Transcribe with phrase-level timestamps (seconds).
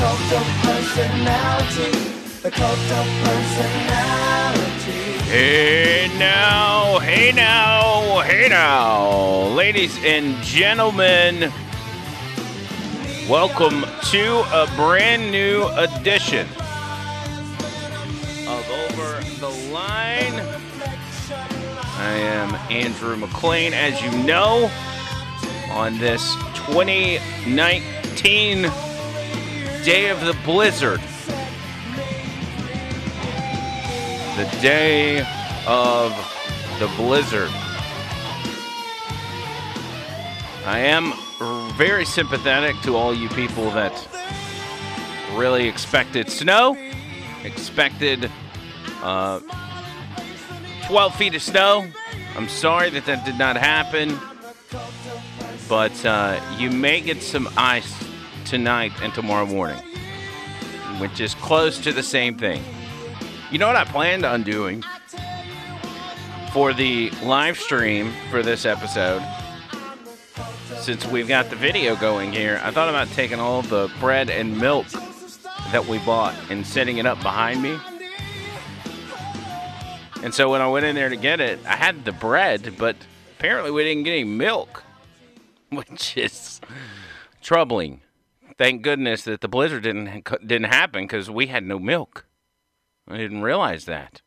[0.00, 1.92] cult of personality,
[2.42, 4.92] the cult of personality.
[5.28, 11.52] Hey now, hey now, hey now, ladies and gentlemen,
[13.28, 16.48] welcome to a brand new edition
[18.48, 20.40] of Over the Line.
[21.98, 24.70] I am Andrew McLean, as you know,
[25.72, 28.70] on this 2019
[29.84, 31.00] Day of the Blizzard.
[34.36, 35.20] The day
[35.66, 36.12] of
[36.78, 37.48] the blizzard.
[40.66, 41.14] I am
[41.78, 44.06] very sympathetic to all you people that
[45.32, 46.76] really expected snow,
[47.42, 48.30] expected
[49.02, 49.40] uh,
[50.88, 51.86] 12 feet of snow.
[52.36, 54.18] I'm sorry that that did not happen,
[55.70, 58.09] but uh, you may get some ice
[58.50, 59.78] tonight and tomorrow morning,
[60.98, 62.60] which is close to the same thing.
[63.52, 64.82] You know what I planned on doing
[66.52, 69.22] for the live stream for this episode?
[70.80, 74.58] Since we've got the video going here, I thought about taking all the bread and
[74.58, 74.88] milk
[75.70, 77.78] that we bought and setting it up behind me.
[80.24, 82.96] And so when I went in there to get it, I had the bread, but
[83.38, 84.82] apparently we didn't get any milk,
[85.70, 86.60] which is
[87.40, 88.00] troubling.
[88.60, 92.26] Thank goodness that the blizzard didn't didn't happen because we had no milk.
[93.08, 94.20] I didn't realize that.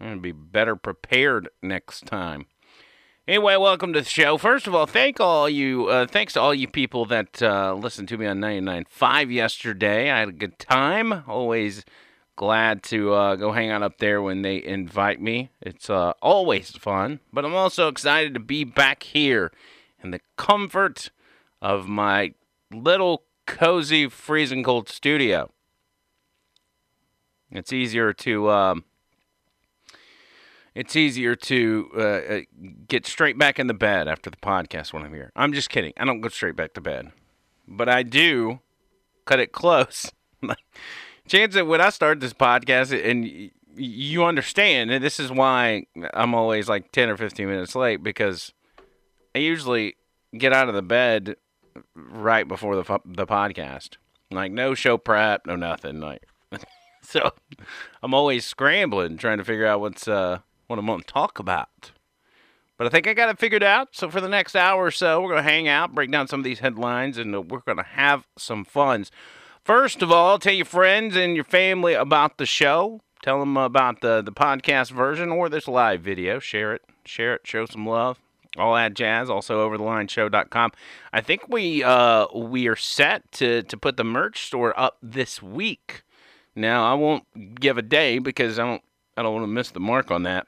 [0.00, 2.46] I'm to be better prepared next time.
[3.28, 4.38] Anyway, welcome to the show.
[4.38, 8.08] First of all, thank all you, uh, thanks to all you people that uh, listened
[8.08, 10.10] to me on 99.5 yesterday.
[10.10, 11.22] I had a good time.
[11.28, 11.84] Always
[12.36, 15.50] glad to uh, go hang out up there when they invite me.
[15.60, 17.20] It's uh, always fun.
[17.34, 19.52] But I'm also excited to be back here
[20.02, 21.10] in the comfort
[21.60, 22.32] of my
[22.72, 25.50] little cozy freezing cold studio.
[27.50, 28.84] It's easier to um,
[30.74, 32.40] it's easier to uh, uh,
[32.86, 35.32] get straight back in the bed after the podcast when I'm here.
[35.34, 35.94] I'm just kidding.
[35.96, 37.12] I don't go straight back to bed,
[37.66, 38.60] but I do
[39.24, 40.12] cut it close.
[41.28, 46.34] Chance that when I start this podcast, and you understand, and this is why I'm
[46.34, 48.52] always like 10 or 15 minutes late because
[49.34, 49.96] I usually
[50.36, 51.36] get out of the bed
[51.94, 53.96] right before the the podcast.
[54.30, 56.00] Like no show prep, no nothing.
[56.00, 56.26] Like
[57.02, 57.30] so,
[58.02, 61.92] I'm always scrambling trying to figure out what's uh what I'm going to talk about.
[62.76, 63.88] But I think I got it figured out.
[63.92, 66.40] So for the next hour or so, we're going to hang out, break down some
[66.40, 69.10] of these headlines, and uh, we're going to have some funs.
[69.64, 73.00] First of all, tell your friends and your family about the show.
[73.22, 76.38] Tell them about the the podcast version or this live video.
[76.38, 78.20] Share it, share it, show some love.
[78.58, 79.28] All that jazz.
[79.30, 80.72] Also, overthelineshow.com.
[81.12, 85.42] I think we uh we are set to to put the merch store up this
[85.42, 86.02] week.
[86.54, 88.82] Now I won't give a day because I don't
[89.16, 90.46] I don't want to miss the mark on that.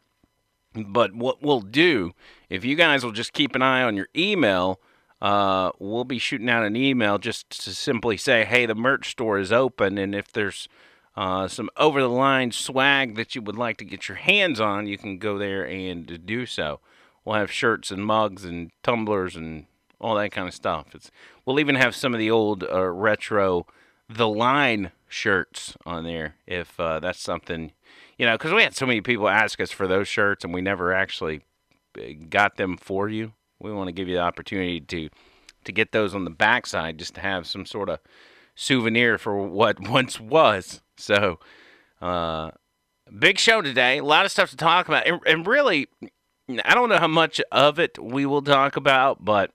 [0.74, 2.12] But what we'll do,
[2.50, 4.80] if you guys will just keep an eye on your email,
[5.20, 9.38] uh, we'll be shooting out an email just to simply say, hey, the merch store
[9.38, 10.68] is open, and if there's
[11.16, 14.86] uh, some over the line swag that you would like to get your hands on,
[14.86, 16.80] you can go there and do so.
[17.28, 19.66] We'll have shirts and mugs and tumblers and
[20.00, 20.94] all that kind of stuff.
[20.94, 21.10] It's,
[21.44, 23.66] we'll even have some of the old uh, retro
[24.08, 27.72] The Line shirts on there if uh, that's something,
[28.16, 30.62] you know, because we had so many people ask us for those shirts and we
[30.62, 31.42] never actually
[31.98, 33.34] uh, got them for you.
[33.60, 35.10] We want to give you the opportunity to
[35.64, 37.98] to get those on the backside just to have some sort of
[38.54, 40.80] souvenir for what once was.
[40.96, 41.40] So,
[42.00, 42.52] uh,
[43.18, 43.98] big show today.
[43.98, 45.88] A lot of stuff to talk about, and, and really,
[46.64, 49.50] I don't know how much of it we will talk about, but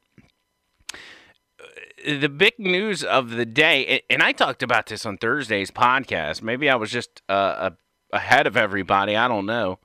[1.60, 6.42] uh, the big news of the day, and I talked about this on Thursday's podcast.
[6.42, 7.72] Maybe I was just uh,
[8.12, 9.16] ahead of everybody.
[9.16, 9.80] I don't know.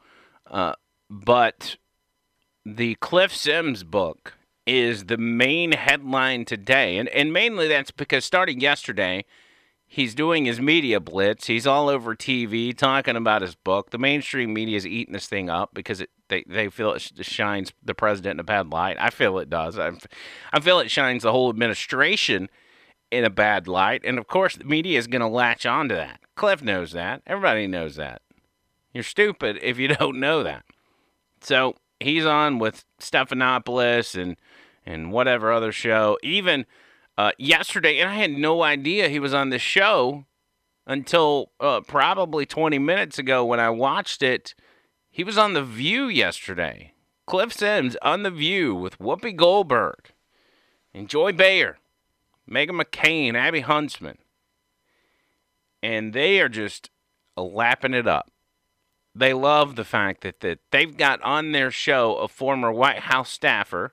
[0.47, 0.75] Uh,
[1.09, 1.77] but
[2.65, 4.35] the Cliff Sims book
[4.67, 6.99] is the main headline today.
[6.99, 9.25] And, and mainly that's because starting yesterday,
[9.89, 11.47] he's doing his media blitz.
[11.47, 13.91] He's all over TV talking about his book.
[13.91, 17.73] The mainstream media is eating this thing up because it, they, they feel it shines
[17.83, 18.97] the president in a bad light.
[19.01, 19.79] I feel it does.
[19.79, 19.93] I,
[20.53, 22.49] I feel it shines the whole administration
[23.11, 24.03] in a bad light.
[24.05, 26.21] And of course, the media is going to latch on to that.
[26.37, 27.23] Cliff knows that.
[27.27, 28.21] Everybody knows that.
[28.93, 30.65] You're stupid if you don't know that.
[31.41, 34.37] So he's on with Stephanopoulos and
[34.85, 36.17] and whatever other show.
[36.23, 36.65] Even
[37.19, 40.25] uh, yesterday, and I had no idea he was on the show
[40.87, 44.55] until uh, probably 20 minutes ago when I watched it.
[45.11, 46.93] He was on The View yesterday.
[47.27, 50.13] Cliff Sims on The View with Whoopi Goldberg
[50.95, 51.79] and Joy Behar,
[52.49, 54.19] Meghan McCain, Abby Huntsman.
[55.83, 56.89] And they are just
[57.37, 58.31] lapping it up.
[59.13, 63.31] They love the fact that, that they've got on their show a former White House
[63.31, 63.93] staffer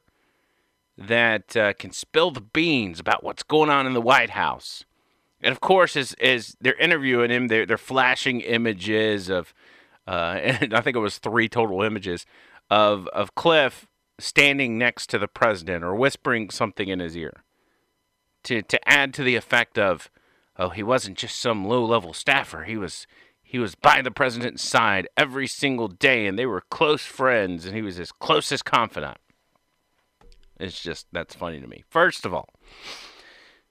[0.97, 4.85] that uh, can spill the beans about what's going on in the White House.
[5.41, 9.53] And of course, as, as they're interviewing him, they're, they're flashing images of,
[10.07, 12.25] uh, and I think it was three total images
[12.69, 13.87] of, of Cliff
[14.17, 17.43] standing next to the president or whispering something in his ear
[18.43, 20.09] to, to add to the effect of,
[20.57, 22.63] oh, he wasn't just some low level staffer.
[22.63, 23.05] He was,
[23.43, 27.75] he was by the president's side every single day, and they were close friends, and
[27.75, 29.17] he was his closest confidant.
[30.59, 31.83] It's just, that's funny to me.
[31.89, 32.49] First of all.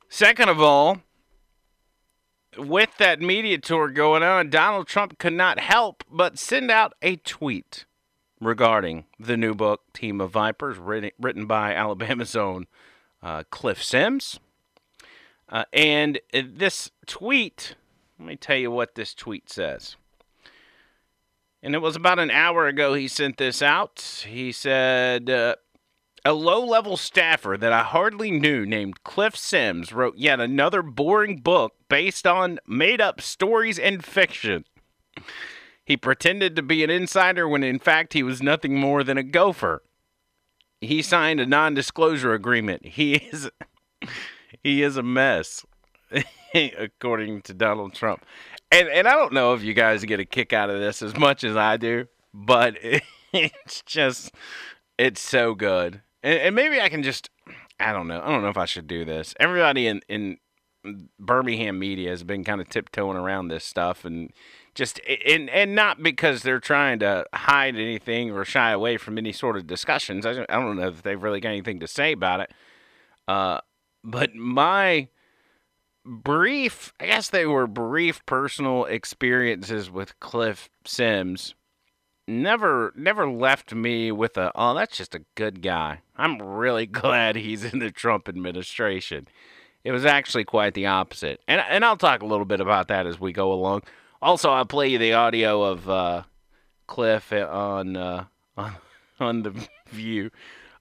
[0.09, 0.99] Second of all,
[2.57, 7.17] with that media tour going on, Donald Trump could not help but send out a
[7.17, 7.85] tweet
[8.41, 12.67] regarding the new book, Team of Vipers, written, by Alabama's own
[13.23, 14.39] uh, Cliff Sims.
[15.49, 17.75] Uh, and this tweet,
[18.19, 19.97] let me tell you what this tweet says.
[21.63, 24.25] And it was about an hour ago he sent this out.
[24.29, 25.57] He said, uh,
[26.25, 31.39] a low level staffer that I hardly knew named Cliff Sims wrote yet another boring
[31.39, 34.65] book based on made up stories and fiction.
[35.85, 39.23] He pretended to be an insider when in fact he was nothing more than a
[39.23, 39.83] gopher.
[40.81, 42.87] He signed a non disclosure agreement.
[42.87, 43.51] He is
[44.63, 45.65] he is a mess,
[46.55, 48.25] according to Donald Trump.
[48.73, 51.17] And and I don't know if you guys get a kick out of this as
[51.17, 52.77] much as I do, but
[53.33, 54.33] it's just
[54.97, 57.31] it's so good and, and maybe I can just
[57.79, 58.21] I don't know.
[58.21, 59.35] I don't know if I should do this.
[59.39, 60.39] Everybody in in
[61.19, 64.33] Birmingham media has been kind of tiptoeing around this stuff and
[64.75, 69.33] just and and not because they're trying to hide anything or shy away from any
[69.33, 70.27] sort of discussions.
[70.27, 72.53] I, don't know if they've really got anything to say about it.
[73.29, 73.61] Uh,
[74.03, 75.09] but my
[76.05, 81.55] brief, I guess they were brief personal experiences with Cliff Sims
[82.27, 86.01] never never left me with a oh that's just a good guy.
[86.17, 89.29] I'm really glad he's in the Trump administration.
[89.83, 91.41] It was actually quite the opposite.
[91.47, 93.83] And and I'll talk a little bit about that as we go along.
[94.23, 96.23] Also, I'll play you the audio of uh,
[96.87, 98.25] Cliff on uh,
[98.57, 98.77] on
[99.21, 100.31] on the View.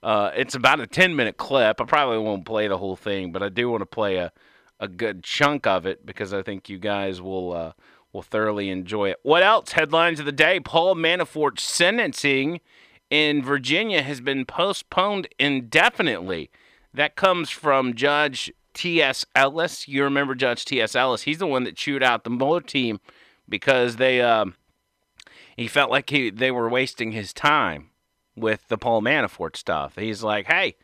[0.02, 1.80] Uh, it's about a 10 minute clip.
[1.80, 4.34] I probably won't play the whole thing, but I do want to play a,
[4.80, 7.72] a good chunk of it because I think you guys will uh,
[8.14, 9.20] will thoroughly enjoy it.
[9.24, 9.72] What else?
[9.74, 12.62] Headlines of the day Paul Manafort's sentencing
[13.10, 16.50] in Virginia has been postponed indefinitely.
[16.94, 19.26] That comes from Judge T.S.
[19.36, 19.88] Ellis.
[19.88, 20.96] You remember Judge T.S.
[20.96, 21.24] Ellis?
[21.24, 23.00] He's the one that chewed out the Mueller team
[23.50, 24.56] because they um,
[25.58, 27.90] he felt like he they were wasting his time
[28.36, 29.96] with the Paul Manafort stuff.
[29.96, 30.76] He's like, hey,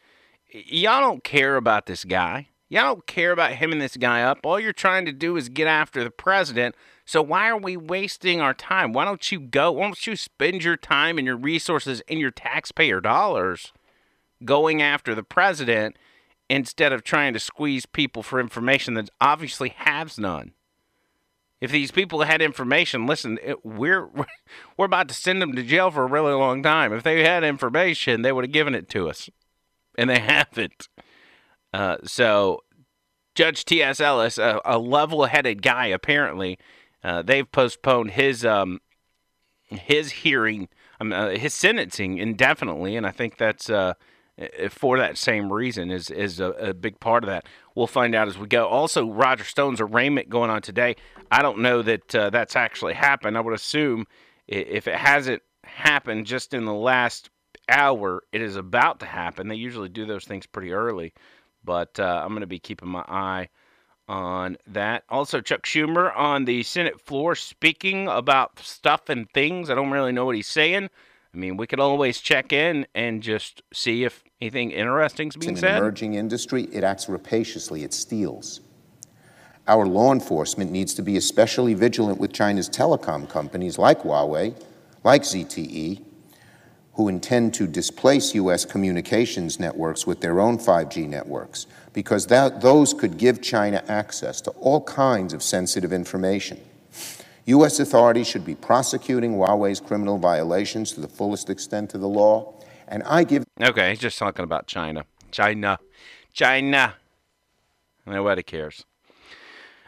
[0.51, 2.50] y'all don't care about this guy.
[2.69, 4.39] Y'all don't care about him and this guy up.
[4.43, 6.75] All you're trying to do is get after the president
[7.09, 8.93] so why are we wasting our time?
[8.93, 9.71] Why don't you go?
[9.71, 13.73] Why don't you spend your time and your resources and your taxpayer dollars
[14.45, 15.97] going after the president
[16.51, 20.51] instead of trying to squeeze people for information that obviously has none.
[21.59, 24.07] If these people had information, listen, it, we're
[24.77, 26.93] we're about to send them to jail for a really long time.
[26.93, 29.31] If they had information, they would have given it to us,
[29.97, 30.87] and they haven't.
[31.73, 32.59] Uh, so,
[33.33, 33.99] Judge T.S.
[33.99, 36.59] Ellis, a, a level-headed guy, apparently,
[37.03, 38.79] uh, they've postponed his um,
[39.65, 40.67] his hearing,
[40.99, 43.93] um, uh, his sentencing indefinitely, and I think that's uh,
[44.69, 47.45] for that same reason is is a, a, big part of that.
[47.75, 48.67] We'll find out as we go.
[48.67, 50.95] Also, Roger Stone's arraignment going on today.
[51.31, 53.37] I don't know that uh, that's actually happened.
[53.37, 54.07] I would assume
[54.47, 57.29] if it hasn't happened just in the last
[57.67, 59.47] hour, it is about to happen.
[59.47, 61.13] They usually do those things pretty early,
[61.63, 63.49] but uh, I'm going to be keeping my eye
[64.09, 65.03] on that.
[65.07, 69.69] Also, Chuck Schumer on the Senate floor speaking about stuff and things.
[69.69, 70.89] I don't really know what he's saying.
[71.33, 75.51] I mean, we could always check in and just see if anything interesting is being
[75.51, 75.73] it's said.
[75.73, 76.63] an emerging industry.
[76.73, 77.83] It acts rapaciously.
[77.83, 78.61] It steals.
[79.67, 84.59] Our law enforcement needs to be especially vigilant with China's telecom companies like Huawei,
[85.03, 86.03] like ZTE,
[86.93, 88.65] who intend to displace U.S.
[88.65, 91.67] communications networks with their own 5G networks,
[91.99, 96.57] because that, those could give China access to all kinds of sensitive information.
[97.43, 97.77] U.S.
[97.81, 102.53] authorities should be prosecuting Huawei's criminal violations to the fullest extent of the law.
[102.87, 103.43] And I give.
[103.61, 105.03] Okay, he's just talking about China.
[105.29, 105.77] China.
[106.31, 106.93] China.
[108.05, 108.85] Nobody cares.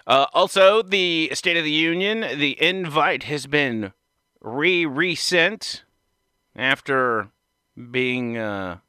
[0.05, 3.93] Uh, also, the State of the Union, the invite has been
[4.41, 5.85] re resent
[6.57, 7.29] after
[7.89, 8.79] being uh,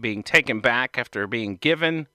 [0.00, 2.06] being taken back after being given.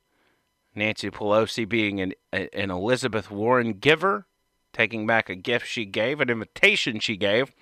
[0.74, 4.26] Nancy Pelosi being an, an Elizabeth Warren giver
[4.74, 7.54] taking back a gift she gave, an invitation she gave.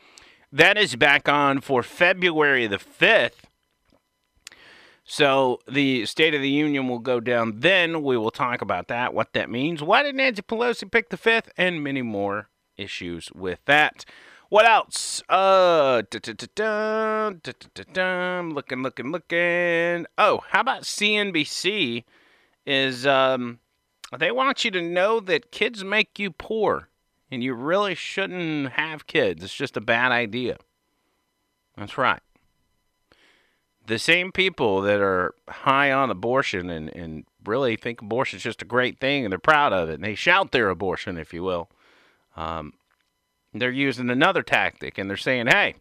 [0.51, 3.43] That is back on for February the 5th.
[5.05, 8.01] So the State of the Union will go down then.
[8.03, 9.83] We will talk about that, what that means.
[9.83, 14.05] Why did Nancy Pelosi pick the 5th, and many more issues with that.
[14.53, 15.23] What else?
[15.29, 16.03] Uh,
[18.53, 20.05] looking, looking, looking.
[20.15, 22.03] Oh, how about CNBC?
[22.63, 23.57] Is um,
[24.15, 26.89] they want you to know that kids make you poor
[27.31, 29.43] and you really shouldn't have kids.
[29.43, 30.57] It's just a bad idea.
[31.75, 32.21] That's right.
[33.87, 38.61] The same people that are high on abortion and, and really think abortion is just
[38.61, 41.41] a great thing and they're proud of it and they shout their abortion, if you
[41.41, 41.71] will,
[42.35, 42.73] um,
[43.53, 45.75] they're using another tactic and they're saying, hey,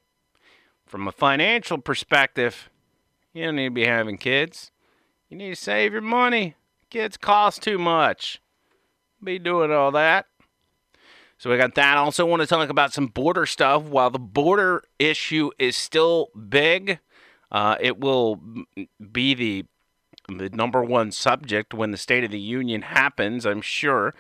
[0.87, 2.69] from a financial perspective,
[3.33, 4.71] you don't need to be having kids.
[5.29, 6.55] You need to save your money.
[6.91, 8.43] Kids cost too much.
[9.25, 10.27] Be doing all that.
[11.39, 11.97] So we got that.
[11.97, 13.83] I Also, want to talk about some border stuff.
[13.83, 17.01] While the border issue is still big,
[17.51, 18.41] uh, it will
[19.11, 19.65] be the
[20.29, 23.45] the number one subject when the State of the Union happens.
[23.45, 24.15] I'm sure,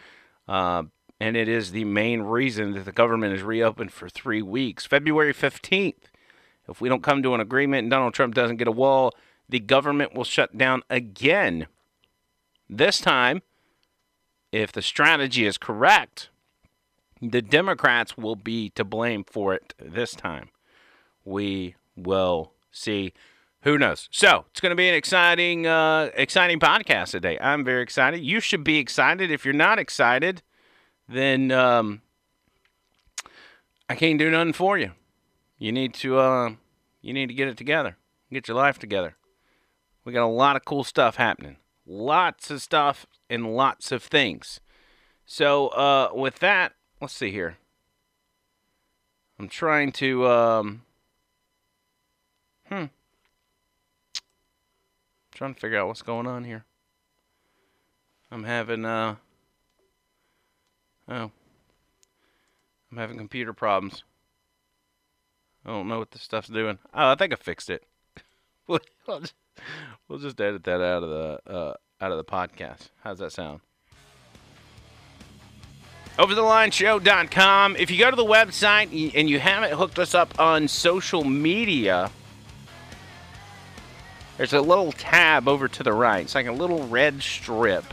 [0.48, 0.84] uh,
[1.22, 4.86] and it is the main reason that the government is reopened for three weeks.
[4.86, 5.94] February 15th.
[6.68, 9.14] If we don't come to an agreement and Donald Trump doesn't get a wall,
[9.48, 11.68] the government will shut down again.
[12.68, 13.42] This time,
[14.50, 16.28] if the strategy is correct,
[17.20, 20.48] the Democrats will be to blame for it this time.
[21.24, 23.12] We will see.
[23.60, 24.08] Who knows?
[24.10, 27.38] So it's going to be an exciting, uh, exciting podcast today.
[27.40, 28.24] I'm very excited.
[28.24, 29.30] You should be excited.
[29.30, 30.42] If you're not excited,
[31.12, 32.02] then um,
[33.88, 34.92] I can't do nothing for you.
[35.58, 36.50] You need to, uh,
[37.00, 37.96] you need to get it together.
[38.32, 39.16] Get your life together.
[40.04, 41.56] We got a lot of cool stuff happening.
[41.86, 44.60] Lots of stuff and lots of things.
[45.26, 47.58] So uh, with that, let's see here.
[49.38, 50.82] I'm trying to um
[52.68, 52.84] hmm
[55.34, 56.64] trying to figure out what's going on here.
[58.30, 59.16] I'm having uh
[61.08, 61.30] oh
[62.92, 64.04] I'm having computer problems.
[65.64, 66.78] I don't know what this stuff's doing.
[66.92, 67.84] Oh, I think I fixed it.
[68.66, 68.80] we'll,
[70.18, 72.90] just, edit that out of the uh, out of the podcast.
[73.02, 73.60] How's that sound?
[76.18, 77.76] OverTheLineShow.com.
[77.76, 82.10] If you go to the website and you haven't hooked us up on social media,
[84.36, 86.24] there's a little tab over to the right.
[86.24, 87.84] It's like a little red strip.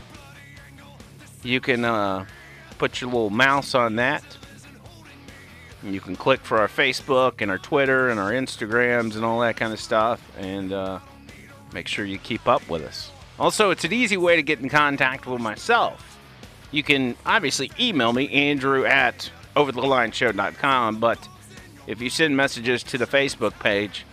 [1.42, 2.26] You can uh,
[2.80, 4.24] put your little mouse on that.
[5.82, 9.40] And you can click for our Facebook and our Twitter and our Instagrams and all
[9.40, 10.20] that kind of stuff.
[10.36, 10.98] And uh,
[11.72, 13.12] make sure you keep up with us.
[13.38, 16.10] Also, it's an easy way to get in contact with myself
[16.70, 21.28] you can obviously email me, Andrew at overthelineshow.com, but
[21.86, 24.04] if you send messages to the Facebook page,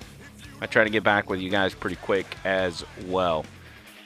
[0.62, 3.46] I try to get back with you guys pretty quick as well.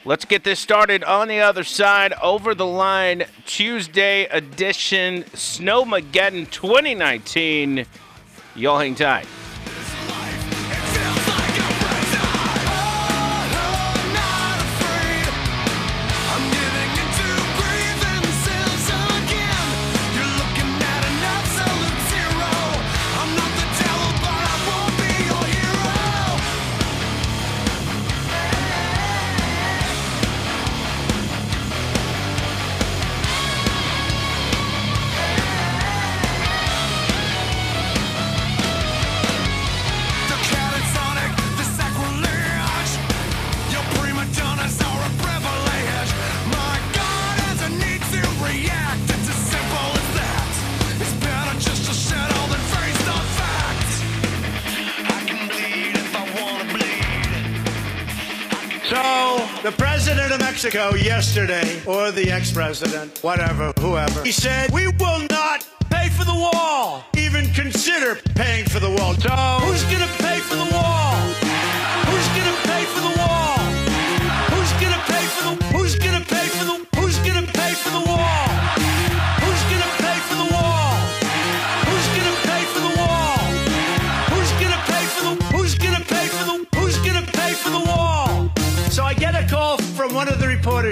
[0.04, 2.14] Let's get this started on the other side.
[2.24, 7.86] Over the line, Tuesday edition, Snowmageddon 2019.
[8.56, 9.28] Y'all hang tight.
[60.96, 66.34] Yesterday, or the ex president, whatever, whoever, he said, We will not pay for the
[66.34, 69.14] wall, even consider paying for the wall.
[69.16, 69.71] So,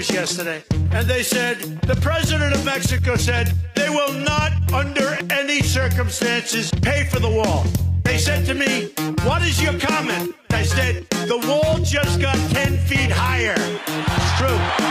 [0.08, 6.72] yesterday, and they said the president of Mexico said they will not, under any circumstances,
[6.82, 7.66] pay for the wall.
[8.04, 8.92] They said to me,
[9.28, 14.89] "What is your comment?" I said, "The wall just got 10 feet higher." It's true.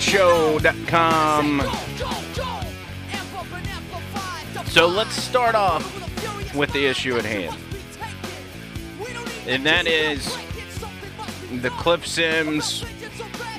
[0.00, 1.62] show.com.
[4.66, 7.56] So let's start off with the issue at hand.
[9.46, 10.36] And that is
[11.62, 12.84] the Cliff Sims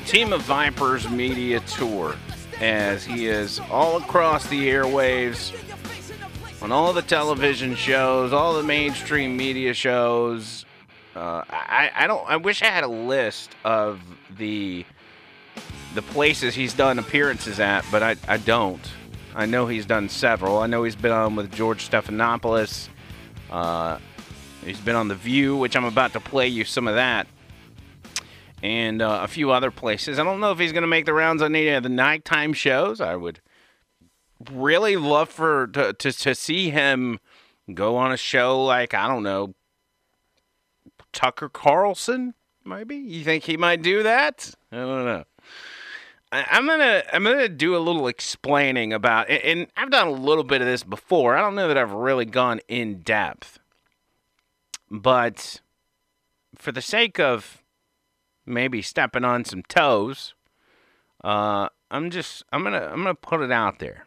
[0.06, 2.16] Team of Vipers media tour
[2.60, 5.54] as he is all across the airwaves
[6.62, 10.66] on all the television shows, all the mainstream media shows.
[11.16, 12.28] Uh, I, I don't.
[12.30, 14.02] I wish I had a list of
[14.38, 14.86] the
[15.98, 18.80] the places he's done appearances at, but I, I don't.
[19.34, 20.60] I know he's done several.
[20.60, 22.88] I know he's been on with George Stephanopoulos.
[23.50, 23.98] Uh,
[24.64, 27.26] he's been on The View, which I'm about to play you some of that,
[28.62, 30.20] and uh, a few other places.
[30.20, 32.54] I don't know if he's going to make the rounds on any of the nighttime
[32.54, 33.02] shows.
[33.02, 33.40] I would
[34.52, 37.20] really love for to, to to see him
[37.74, 39.56] go on a show like I don't know
[41.12, 42.36] Tucker Carlson
[42.68, 44.54] Maybe you think he might do that?
[44.72, 45.24] I don't know.
[46.32, 50.62] I'm gonna I'm gonna do a little explaining about, and I've done a little bit
[50.62, 51.38] of this before.
[51.38, 53.60] I don't know that I've really gone in depth,
[54.92, 55.62] but
[56.56, 57.64] for the sake of
[58.46, 60.34] maybe stepping on some toes,
[61.24, 64.06] uh, I'm just I'm gonna I'm gonna put it out there.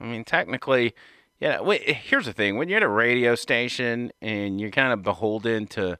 [0.00, 0.94] I mean, technically,
[1.38, 1.60] yeah.
[1.60, 5.66] Wait, here's the thing: when you're at a radio station and you're kind of beholden
[5.68, 5.98] to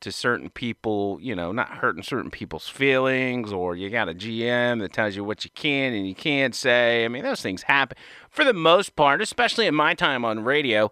[0.00, 4.80] to certain people, you know, not hurting certain people's feelings, or you got a GM
[4.80, 7.04] that tells you what you can and you can't say.
[7.04, 7.98] I mean, those things happen
[8.30, 10.90] for the most part, especially in my time on radio.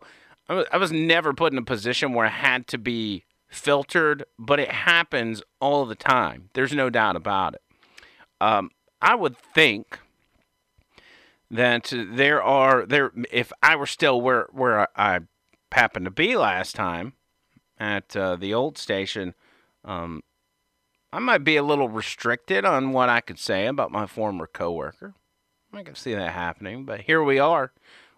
[0.49, 4.71] I was, never put in a position where I had to be filtered, but it
[4.71, 6.51] happens all the time.
[6.53, 7.62] There's no doubt about it.
[8.40, 8.71] Um,
[9.03, 9.99] I would think
[11.51, 15.21] that there are there if I were still where where I
[15.73, 17.12] happened to be last time
[17.78, 19.34] at uh, the old station,
[19.84, 20.22] um,
[21.12, 25.14] I might be a little restricted on what I could say about my former coworker.
[25.72, 27.72] I can see that happening, but here we are.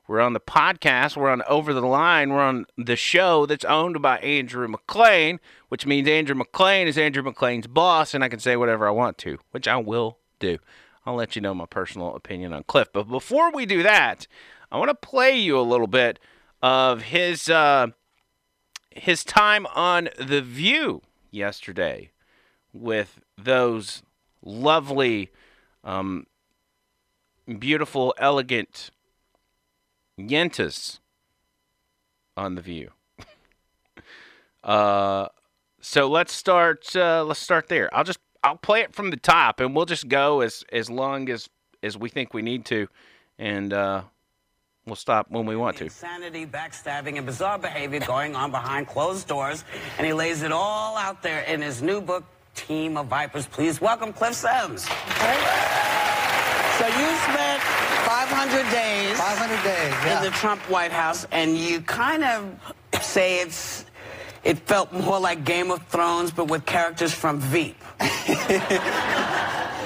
[0.06, 1.16] We're on the podcast.
[1.16, 2.30] We're on Over the Line.
[2.30, 7.22] We're on the show that's owned by Andrew McLean, which means Andrew McLean is Andrew
[7.22, 10.58] McLean's boss, and I can say whatever I want to, which I will do.
[11.04, 12.88] I'll let you know my personal opinion on Cliff.
[12.92, 14.26] But before we do that,
[14.72, 16.18] I want to play you a little bit
[16.62, 17.88] of his uh,
[18.98, 22.10] his time on The View yesterday
[22.72, 24.02] with those
[24.42, 25.30] lovely,
[25.84, 26.26] um,
[27.58, 28.90] beautiful, elegant
[30.18, 30.98] Yentas
[32.36, 32.90] on The View.
[34.64, 35.28] uh,
[35.80, 36.94] so let's start.
[36.94, 37.92] Uh, let's start there.
[37.94, 41.28] I'll just I'll play it from the top, and we'll just go as as long
[41.28, 41.48] as
[41.82, 42.88] as we think we need to,
[43.38, 44.02] and uh,
[44.88, 45.84] we'll stop when we want to.
[45.84, 49.64] Insanity, backstabbing, and bizarre behavior going on behind closed doors,
[49.96, 52.24] and he lays it all out there in his new book,
[52.54, 53.46] Team of Vipers.
[53.46, 54.82] Please welcome Cliff Sims.
[54.82, 62.24] So you spent 500 days 500 days, in the Trump White House, and you kind
[62.24, 63.84] of say it's
[64.44, 67.76] it felt more like Game of Thrones, but with characters from Veep.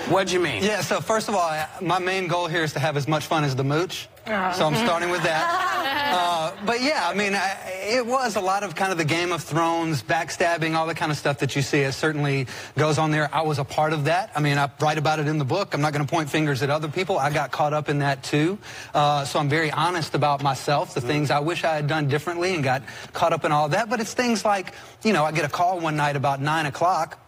[0.08, 0.62] What'd you mean?
[0.62, 3.24] Yeah, so first of all, I- my main goal here is to have as much
[3.26, 4.08] fun as the mooch.
[4.26, 5.78] So I'm starting with that.
[6.12, 7.56] Uh, but yeah, I mean, I,
[7.88, 11.10] it was a lot of kind of the Game of Thrones, backstabbing, all the kind
[11.10, 11.80] of stuff that you see.
[11.80, 13.34] It certainly goes on there.
[13.34, 14.30] I was a part of that.
[14.36, 15.72] I mean, I write about it in the book.
[15.72, 17.18] I'm not going to point fingers at other people.
[17.18, 18.58] I got caught up in that too.
[18.92, 22.54] Uh, so I'm very honest about myself, the things I wish I had done differently
[22.54, 22.82] and got
[23.14, 23.88] caught up in all that.
[23.88, 27.18] But it's things like, you know, I get a call one night about 9 o'clock.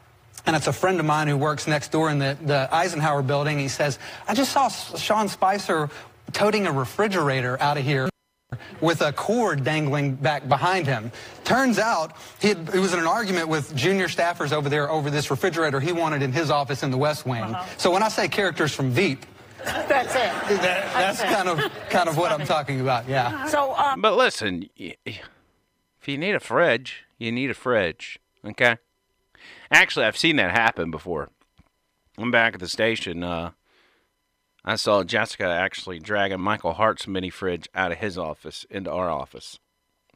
[0.46, 3.58] And it's a friend of mine who works next door in the, the Eisenhower building.
[3.58, 5.88] He says, I just saw Sean Spicer
[6.32, 8.08] toting a refrigerator out of here
[8.80, 11.10] with a cord dangling back behind him.
[11.44, 15.10] Turns out he, had, he was in an argument with junior staffers over there over
[15.10, 17.56] this refrigerator he wanted in his office in the West Wing.
[17.78, 19.24] So when I say characters from Veep,
[19.64, 20.58] That's it.
[20.60, 23.08] that, that's kind of kind of what I'm talking about.
[23.08, 23.46] Yeah.
[23.46, 25.20] So, um, But listen, y- y-
[26.00, 28.18] if you need a fridge, you need a fridge.
[28.44, 28.76] Okay.
[29.70, 31.30] Actually, I've seen that happen before.
[32.18, 33.22] I'm back at the station.
[33.24, 33.50] Uh,
[34.64, 39.10] I saw Jessica actually dragging Michael Hart's mini fridge out of his office into our
[39.10, 39.58] office.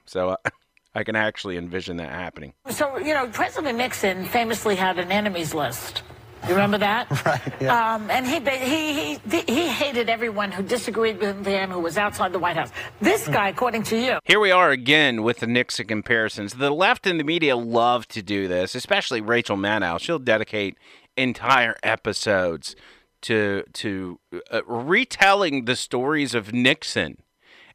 [0.06, 0.36] So uh,
[0.94, 2.54] I can actually envision that happening.
[2.70, 6.02] so you know, President Nixon famously had an enemies list.
[6.44, 7.06] You remember that?
[7.24, 7.94] Right, yeah.
[7.94, 12.32] Um, and he, he he he hated everyone who disagreed with him, who was outside
[12.32, 12.70] the White House.
[13.00, 16.54] This guy, according to you, Here we are again with the Nixon comparisons.
[16.54, 19.98] The left and the media love to do this, especially Rachel Maddow.
[20.00, 20.78] She'll dedicate
[21.16, 22.76] entire episodes
[23.22, 24.20] to to
[24.50, 27.18] uh, retelling the stories of Nixon.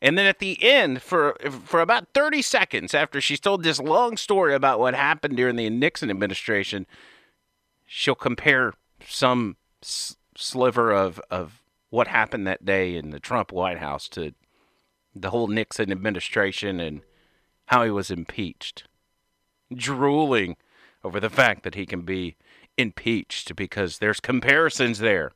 [0.02, 4.18] And then at the end, for for about 30 seconds after she's told this long
[4.18, 6.86] story about what happened during the Nixon administration,
[7.96, 8.74] she'll compare
[9.06, 14.34] some s- sliver of, of what happened that day in the Trump White House to
[15.14, 17.02] the whole Nixon administration and
[17.68, 18.88] how he was impeached,
[19.72, 20.58] drooling
[21.04, 22.36] over the fact that he can be
[22.80, 25.34] impeached because there's comparisons there.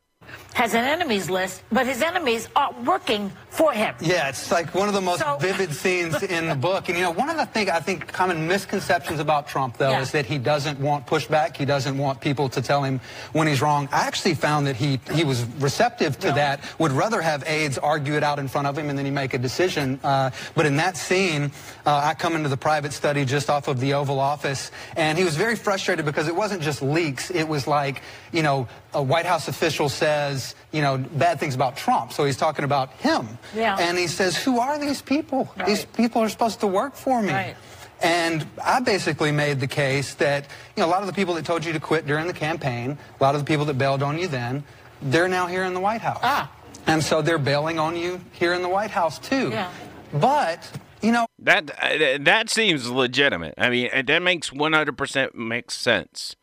[0.53, 3.93] Has an enemies list, but his enemies are working for him.
[4.01, 6.89] Yeah, it's like one of the most So- vivid scenes in the book.
[6.89, 10.01] And you know, one of the things I think common misconceptions about Trump, though, Yeah.
[10.01, 11.55] is that he doesn't want pushback.
[11.57, 12.99] He doesn't want people to tell him
[13.33, 13.87] when he's wrong.
[13.91, 16.59] I actually found that he he was receptive to that.
[16.79, 19.33] Would rather have aides argue it out in front of him and then he make
[19.33, 19.99] a decision.
[20.03, 21.51] Uh, but in that scene,
[21.87, 25.23] uh, I come into the private study just off of the Oval Office, and he
[25.23, 27.31] was very frustrated because it wasn't just leaks.
[27.31, 28.01] It was like,
[28.33, 32.11] you know, a White House official says, you know, bad things about Trump.
[32.11, 33.39] So he's talking about him.
[33.55, 33.77] Yeah.
[33.79, 35.49] And he says, who are these people?
[35.65, 37.31] These people are supposed to work for me.
[37.31, 37.55] Right.
[38.01, 40.45] And I basically made the case that,
[40.75, 42.97] you know, a lot of the people that told you to quit during the campaign,
[43.17, 44.65] a lot of the people that bailed on you then,
[45.01, 46.19] they're now here in the White House.
[46.21, 46.51] Ah.
[46.85, 49.49] And so they're bailing on you here in the White House too.
[49.51, 49.71] Yeah.
[50.13, 50.69] But,
[51.01, 53.53] you know, That uh, that seems legitimate.
[53.57, 56.35] I mean, uh, that makes 100% makes sense.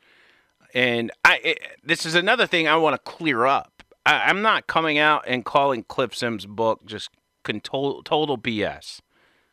[0.73, 3.83] And I it, this is another thing I want to clear up.
[4.07, 7.11] I, I'm not coming out and calling Cliff Sims' book just
[7.43, 9.01] con- total, BS,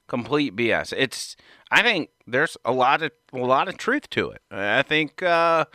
[0.08, 0.94] complete BS.
[0.98, 1.36] It's
[1.70, 4.42] I think there's a lot of a lot of truth to it.
[4.50, 5.66] I think uh,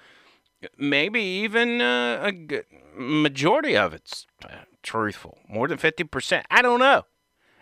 [0.77, 2.63] maybe even uh, a
[3.01, 6.43] majority of it's uh, truthful, more than 50%.
[6.51, 7.05] I don't know.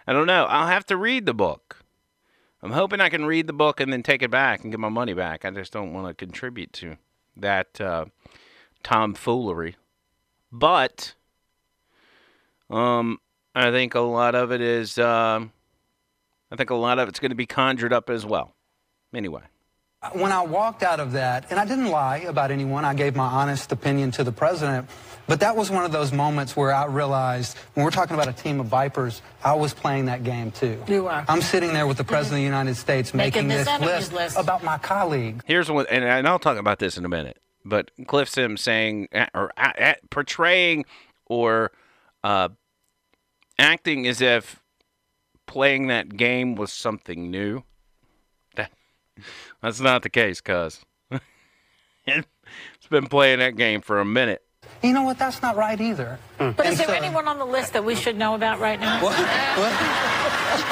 [0.06, 0.44] I don't know.
[0.44, 1.84] I'll have to read the book.
[2.62, 4.88] I'm hoping I can read the book and then take it back and get my
[4.88, 5.44] money back.
[5.44, 6.96] I just don't want to contribute to
[7.36, 8.06] that uh,
[8.82, 9.76] tomfoolery.
[10.50, 11.14] But
[12.70, 13.18] um,
[13.54, 14.98] I think a lot of it is.
[14.98, 15.52] Um,
[16.50, 18.54] I think a lot of it's going to be conjured up as well.
[19.12, 19.42] Anyway,
[20.12, 23.26] when I walked out of that, and I didn't lie about anyone, I gave my
[23.26, 24.88] honest opinion to the president,
[25.26, 28.32] but that was one of those moments where I realized when we're talking about a
[28.32, 30.82] team of vipers, I was playing that game too.
[30.86, 31.24] You are.
[31.28, 34.12] I'm sitting there with the president of the United States Making making, this this list,
[34.12, 34.38] list.
[34.38, 35.40] about my colleague.
[35.46, 37.38] here's one, and, and I'll talk about this in a minute.
[37.64, 40.84] But Cliff Sims saying or uh, portraying
[41.26, 41.72] or
[42.22, 42.50] uh,
[43.58, 44.60] acting as if
[45.46, 47.62] playing that game was something new.
[48.56, 48.70] That
[49.64, 50.85] that's not the case, cuz
[52.07, 54.43] it's been playing that game for a minute.
[54.83, 55.18] You know what?
[55.18, 56.18] That's not right either.
[56.37, 58.79] But And is there so- anyone on the list that we should know about right
[58.79, 59.03] now?
[59.03, 59.16] What?
[59.18, 59.72] What?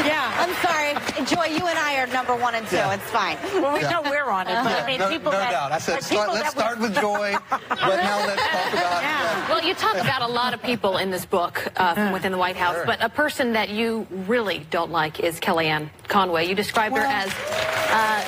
[0.06, 0.20] Yeah.
[0.38, 1.24] I'm sorry.
[1.26, 2.76] Joy, you and I are number one and two.
[2.76, 2.92] Yeah.
[2.94, 3.36] It's fine.
[3.62, 5.72] Well, we know we're on it, but I mean, no, people no that, doubt.
[5.72, 9.02] I said, start, let's start with joy, but now let's talk about.
[9.02, 9.48] Yeah.
[9.48, 12.38] Well, you talk about a lot of people in this book uh, from within the
[12.38, 12.86] White House, Sure.
[12.86, 16.46] but a person that you really don't like is Kellyanne Conway.
[16.48, 18.24] You described her as, uh,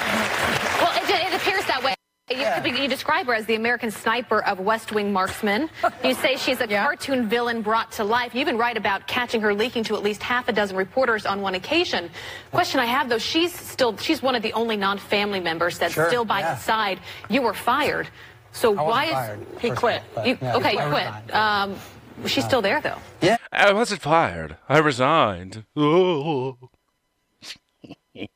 [0.80, 1.93] well, it, it appears that way.
[2.30, 2.64] You, Yeah.
[2.64, 5.68] you describe her as the American sniper of West Wing marksmen.
[6.02, 8.34] You say she's a cartoon villain brought to life.
[8.34, 11.42] You even write about catching her leaking to at least half a dozen reporters on
[11.42, 12.08] one occasion.
[12.50, 16.08] Question I have though, she's still she's one of the only non-family members that's Sure,
[16.08, 16.54] still by yeah.
[16.54, 16.98] his side.
[17.28, 18.08] You were fired.
[18.52, 20.02] So I wasn't why fired, is He quit.
[20.16, 20.72] all, you, yeah, okay?
[20.72, 20.88] You I
[21.26, 21.34] quit.
[21.34, 21.76] Um,
[22.26, 22.98] she's still there though.
[23.20, 23.36] Yeah.
[23.52, 24.56] I wasn't fired.
[24.66, 25.64] I resigned.
[25.76, 26.56] Oh.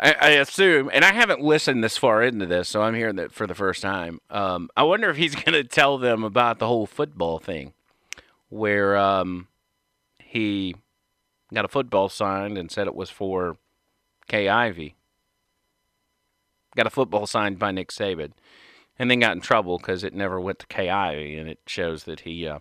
[0.00, 3.32] I, I assume, and I haven't listened this far into this, so I'm hearing that
[3.32, 4.18] for the first time.
[4.30, 7.74] Um, I wonder if he's going to tell them about the whole football thing,
[8.48, 9.48] where um,
[10.18, 10.74] he
[11.52, 13.58] got a football signed and said it was for
[14.26, 14.96] Kay Ivey.
[16.76, 18.32] Got a football signed by Nick Saban,
[18.98, 22.04] and then got in trouble because it never went to Kay Ivey, and it shows
[22.04, 22.60] that he uh,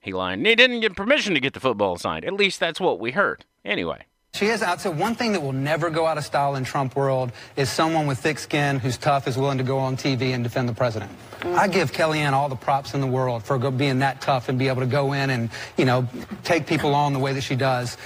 [0.00, 0.38] he lied.
[0.38, 2.24] And he didn't get permission to get the football signed.
[2.24, 3.44] At least that's what we heard.
[3.64, 4.06] Anyway.
[4.36, 4.62] She is.
[4.62, 7.70] I'd say one thing that will never go out of style in Trump world is
[7.70, 10.74] someone with thick skin who's tough is willing to go on TV and defend the
[10.74, 11.10] president.
[11.40, 11.54] Mm.
[11.54, 14.58] I give Kellyanne all the props in the world for go, being that tough and
[14.58, 16.06] be able to go in and you know
[16.44, 17.96] take people on the way that she does.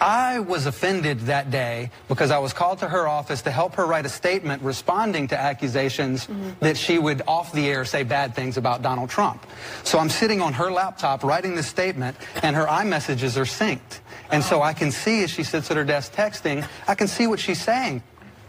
[0.00, 3.86] I was offended that day because I was called to her office to help her
[3.86, 6.50] write a statement responding to accusations mm-hmm.
[6.60, 9.46] that she would off the air say bad things about Donald Trump.
[9.84, 14.00] So I'm sitting on her laptop writing this statement and her iMessages are synced.
[14.30, 17.26] And so I can see as she sits at her desk texting, I can see
[17.26, 18.02] what she's saying.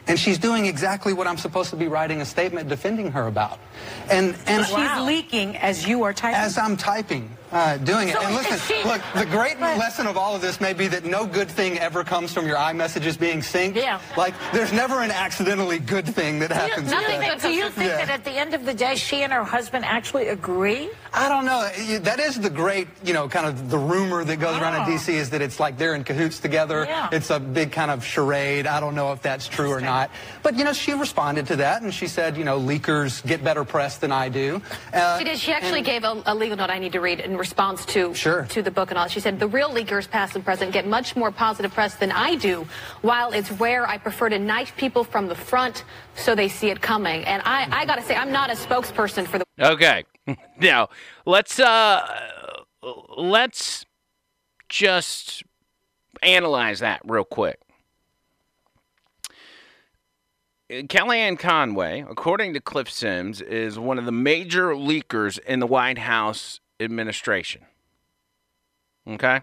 [0.08, 3.60] And she's doing exactly what I'm supposed to be writing a statement defending her about.
[4.10, 5.04] And and Wow.
[5.04, 6.40] leaking as you are typing.
[6.40, 8.14] as I'm typing, uh, doing it.
[8.16, 11.06] So and listen, she- look, the great lesson of all of this may be that
[11.06, 13.76] no good thing ever comes from your iMessages being synced.
[13.76, 14.00] Yeah.
[14.18, 16.90] Like, there's never an accidentally good thing that happens.
[16.90, 17.42] do you with that.
[17.42, 17.98] think, do you think Yeah.
[18.06, 20.90] that at the end of the day, she and her husband actually agree?
[21.14, 21.70] I don't know.
[22.00, 24.86] That is the great, you know, kind of the rumor that goes around in Oh.
[24.86, 25.16] D.C.
[25.16, 26.86] is that it's like they're in cahoots together.
[26.88, 27.08] Yeah.
[27.12, 28.68] It's a big kind of charade.
[28.68, 30.10] I don't know if that's true or not.
[30.44, 33.64] But, you know, she responded to that and she said, you know, leakers get better
[33.64, 34.62] press than I do.
[34.94, 35.40] Uh, She did.
[35.40, 38.14] She actually and- gave a, a legal note I need to read in response to
[38.16, 38.42] Sure.
[38.50, 39.08] to the book and all.
[39.08, 42.34] She said the real leakers, past and present, get much more positive press than I
[42.36, 42.68] do.
[43.02, 45.84] While it's rare, I prefer to knife people from the front
[46.16, 47.24] so they see it coming.
[47.26, 49.46] And I, I got to say, I'm not a spokesperson for the.
[49.60, 50.06] Okay.
[50.60, 50.90] now
[51.26, 52.02] let's uh
[53.16, 53.86] let's
[54.68, 55.44] just
[56.24, 57.60] analyze that real quick.
[60.72, 66.00] Kellyanne Conway, according to Cliff Sims, is one of the major leakers in the White
[66.00, 67.64] House administration.
[69.08, 69.42] Okay?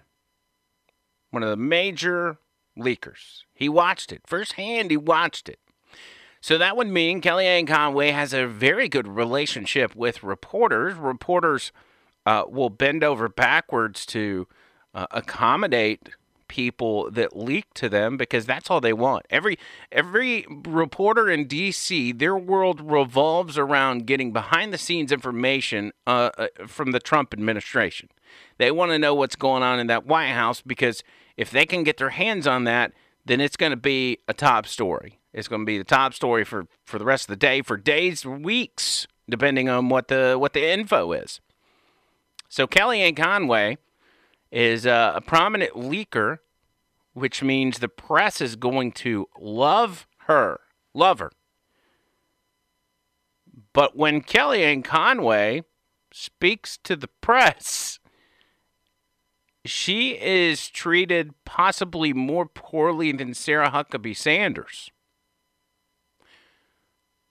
[1.30, 2.38] One of the major
[2.78, 3.44] leakers.
[3.54, 5.58] He watched it firsthand, he watched it.
[6.40, 10.94] So that would mean Kellyanne Conway has a very good relationship with reporters.
[10.94, 11.70] Reporters
[12.26, 14.48] uh, will bend over backwards to
[14.92, 16.10] uh, accommodate
[16.52, 19.24] people that leak to them because that's all they want.
[19.30, 19.58] Every
[19.90, 22.12] every reporter in D.C.
[22.12, 28.10] their world revolves around getting behind the scenes information uh, uh, from the Trump administration.
[28.58, 31.02] They want to know what's going on in that White House because
[31.38, 32.92] if they can get their hands on that,
[33.24, 35.20] then it's going to be a top story.
[35.32, 37.78] It's going to be the top story for, for the rest of the day, for
[37.78, 41.40] days, weeks, depending on what the what the info is.
[42.50, 43.78] So Kellyanne Conway
[44.52, 46.38] is uh, a prominent leaker,
[47.14, 50.60] which means the press is going to love her,
[50.94, 51.32] love her.
[53.72, 55.62] But when Kellyanne Conway
[56.12, 57.98] speaks to the press,
[59.64, 64.90] she is treated possibly more poorly than Sarah Huckabee Sanders.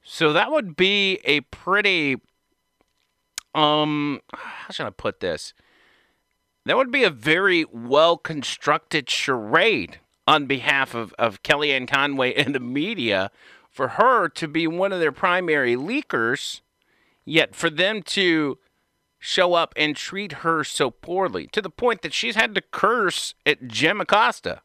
[0.03, 2.17] So that would be a pretty
[3.53, 5.53] um how should I put this?
[6.65, 12.53] That would be a very well constructed charade on behalf of, of Kellyanne Conway and
[12.53, 13.31] the media
[13.69, 16.61] for her to be one of their primary leakers,
[17.25, 18.59] yet for them to
[19.17, 23.35] show up and treat her so poorly to the point that she's had to curse
[23.45, 24.61] at Jim Acosta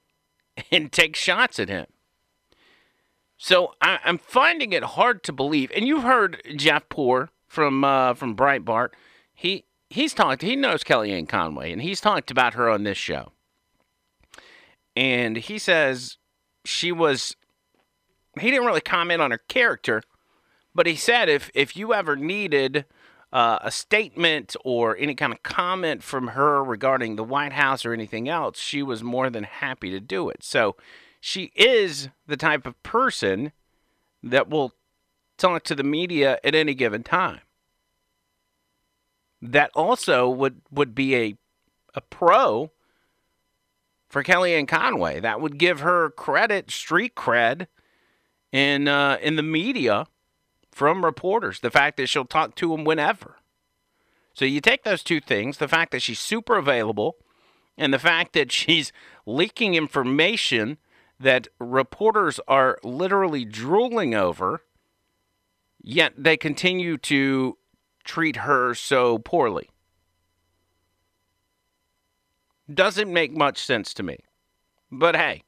[0.72, 1.86] and take shots at him.
[3.36, 5.72] So I, I'm finding it hard to believe.
[5.74, 8.90] And you've heard Jeff Poor from uh, from Breitbart.
[9.34, 10.42] He he's talked.
[10.42, 13.32] He knows Kellyanne Conway, and he's talked about her on this show.
[14.96, 16.16] And he says
[16.64, 17.36] she was.
[18.40, 20.02] He didn't really comment on her character,
[20.74, 22.86] but he said if if you ever needed
[23.32, 27.92] uh, a statement or any kind of comment from her regarding the White House or
[27.92, 30.42] anything else, she was more than happy to do it.
[30.42, 30.76] So
[31.20, 33.52] she is the type of person
[34.22, 34.72] that will
[35.38, 37.40] talk to the media at any given time.
[39.42, 41.38] That also would, would be a,
[41.94, 42.70] a pro
[44.08, 45.20] for Kellyanne Conway.
[45.20, 47.66] That would give her credit, street cred,
[48.52, 50.06] in uh, in the media
[50.70, 51.60] from reporters.
[51.60, 53.36] The fact that she'll talk to them whenever.
[54.34, 57.16] So you take those two things: the fact that she's super available,
[57.78, 58.92] and the fact that she's
[59.26, 60.78] leaking information
[61.18, 64.62] that reporters are literally drooling over,
[65.82, 67.58] yet they continue to
[68.04, 69.68] treat her so poorly.
[72.72, 74.18] Doesn't make much sense to me.
[74.92, 75.42] But hey,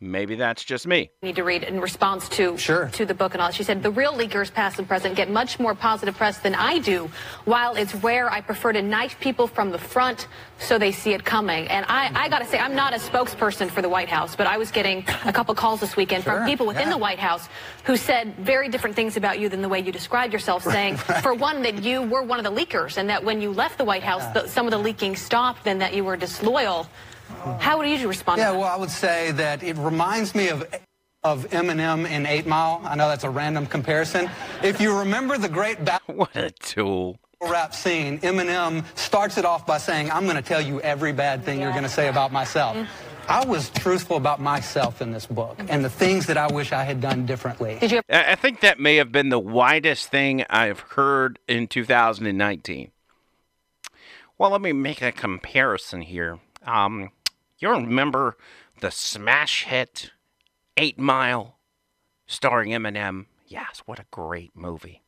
[0.00, 1.10] maybe that's just me.
[1.22, 2.88] need to read in response to Sure.
[2.92, 3.50] to the book and all.
[3.50, 6.78] She said the real leakers, past and present, get much more positive press than I
[6.78, 7.10] do.
[7.44, 10.28] While it's rare, I prefer to knife people from the front
[10.58, 11.68] so they see it coming.
[11.68, 14.46] And I, I got to say, I'm not a spokesperson for the White House, but
[14.46, 16.92] I was getting a couple calls this weekend Sure, from people within yeah.
[16.94, 17.48] the White House
[17.84, 21.34] who said very different things about you than the way you described yourself, saying, for
[21.34, 24.02] one, that you were one of the leakers, and that when you left the White
[24.02, 26.86] House, the, some of the leaking stopped, and that you were disloyal.
[27.58, 28.38] How would you respond?
[28.38, 28.58] Yeah, to that?
[28.58, 30.66] well, I would say that it reminds me of
[31.24, 32.80] of Eminem in Eight Mile.
[32.84, 34.30] I know that's a random comparison.
[34.62, 39.66] If you remember the great battle what a tool rap scene, Eminem starts it off
[39.66, 42.32] by saying, "I'm going to tell you every bad thing you're going to say about
[42.32, 42.76] myself."
[43.28, 46.84] I was truthful about myself in this book and the things that I wish I
[46.84, 47.76] had done differently.
[47.80, 48.02] Did you?
[48.08, 52.92] I I think that may have been the widest thing I've heard in 2019.
[54.38, 56.38] Well, let me make a comparison here.
[56.64, 57.10] Um,
[57.58, 58.36] you remember
[58.80, 60.10] the smash hit
[60.76, 61.58] Eight Mile
[62.26, 63.26] starring Eminem?
[63.46, 65.02] Yes, what a great movie.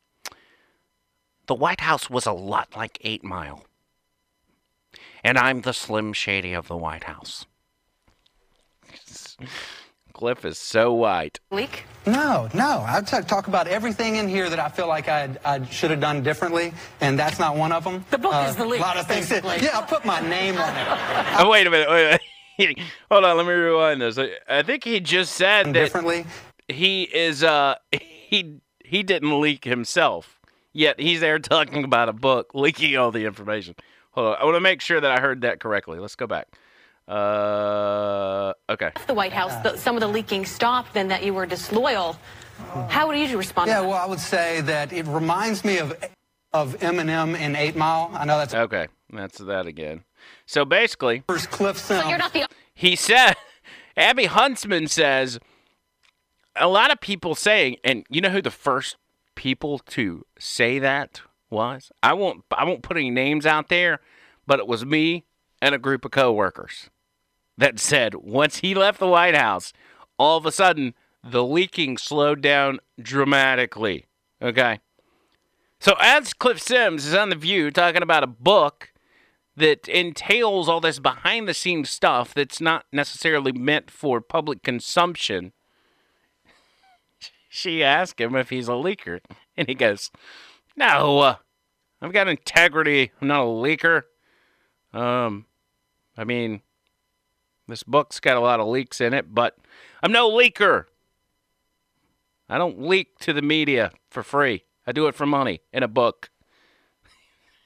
[1.47, 3.65] The White House was a lot like Eight Mile.
[5.23, 7.45] And I'm the Slim Shady of the White House.
[10.13, 11.39] Cliff is so white.
[11.51, 11.85] Leak?
[12.05, 12.83] No, no.
[12.85, 16.23] I talk about everything in here that I feel like I, I should have done
[16.23, 18.03] differently, and that's not one of them.
[18.09, 19.29] The book is uh, the leak, A lot of things.
[19.29, 20.87] that- yeah, I put my name on it.
[21.39, 21.89] Oh, wait a minute.
[21.89, 22.21] Wait a minute.
[23.11, 23.37] Hold on.
[23.37, 24.17] Let me rewind this.
[24.17, 26.25] I- I think he just said that differently.
[26.67, 27.43] He is.
[27.43, 30.39] Uh, he he didn't leak himself.
[30.71, 33.75] Yet he's there talking about a book, leaking all the information.
[34.11, 34.37] Hold on.
[34.39, 35.99] I want to make sure that I heard that correctly.
[35.99, 36.47] Let's go back.
[37.07, 38.91] Uh, okay.
[39.07, 42.15] the White House, the, some of the leaking stopped, then that you were disloyal.
[42.87, 43.69] How would you respond?
[43.69, 45.97] Yeah, to well, I would say that it reminds me of
[46.53, 48.11] of Eminem in Eight Mile.
[48.13, 48.87] I know that's okay.
[49.11, 50.03] That's that again.
[50.49, 52.09] So basically, Cliff Sims.
[52.09, 53.35] you're not the he said,
[53.95, 55.37] Abby Huntsman says,
[56.55, 58.95] a lot of people saying, and you know who the first
[59.35, 61.21] people to say that
[61.51, 61.91] was?
[62.01, 63.99] I won't, I won't put any names out there,
[64.47, 65.23] but it was me
[65.61, 66.89] and a group of coworkers
[67.55, 69.71] that said once he left the White House,
[70.17, 74.07] all of a sudden the leaking slowed down dramatically.
[74.41, 74.79] Okay.
[75.79, 78.88] So as Cliff Sims is on the View talking about a book
[79.59, 85.53] that entails all this behind the scenes stuff that's not necessarily meant for public consumption.
[87.51, 89.21] She asked him if he's a leaker,
[89.57, 90.11] and he goes,
[90.77, 91.35] "No, uh,
[91.99, 93.11] I've got integrity.
[93.19, 94.03] I'm not a leaker.
[94.93, 95.47] Um,
[96.15, 96.61] I mean,
[97.67, 99.57] this book's got a lot of leaks in it, but
[100.01, 100.85] I'm no leaker.
[102.47, 104.65] I don't leak to the media for free.
[104.87, 106.29] I do it for money in a book.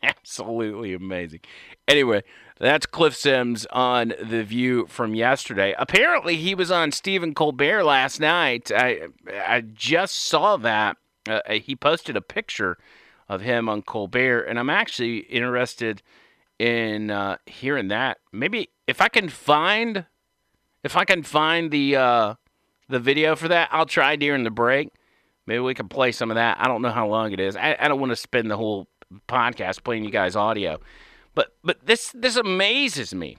[0.03, 1.39] Absolutely amazing.
[1.87, 2.23] Anyway,
[2.59, 5.73] that's Cliff Sims on The View from yesterday.
[5.79, 8.69] Apparently, he was on Stephen Colbert last night.
[8.69, 9.07] I,
[9.47, 10.97] I just saw that.
[11.27, 12.77] Uh, he posted a picture
[13.29, 16.01] of him on Colbert, and I'm actually interested
[16.59, 18.17] in uh, hearing that.
[18.33, 20.05] Maybe if I can find,
[20.83, 22.33] if I can find the uh,
[22.89, 24.89] the video for that, I'll try during the break.
[25.45, 26.57] Maybe we can play some of that.
[26.59, 27.55] I don't know how long it is.
[27.55, 28.87] I, I don't want to spend the whole
[29.27, 30.79] podcast playing you guys audio,
[31.35, 33.37] but but this this amazes me.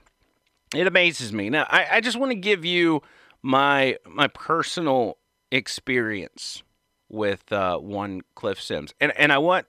[0.73, 1.49] It amazes me.
[1.49, 3.01] Now I, I just want to give you
[3.41, 5.17] my my personal
[5.51, 6.63] experience
[7.09, 9.67] with uh, one Cliff Sims, and and I want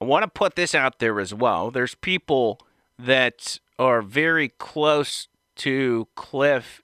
[0.00, 1.70] I want to put this out there as well.
[1.70, 2.60] There's people
[2.98, 6.82] that are very close to Cliff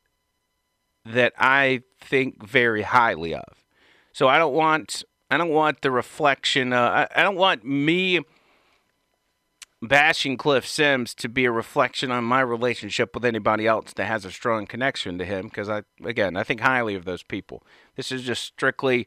[1.04, 3.64] that I think very highly of.
[4.12, 6.72] So I don't want I don't want the reflection.
[6.72, 8.20] Uh, I, I don't want me
[9.82, 14.24] bashing Cliff Sims to be a reflection on my relationship with anybody else that has
[14.24, 15.46] a strong connection to him.
[15.46, 17.62] Because I again I think highly of those people.
[17.96, 19.06] This is just strictly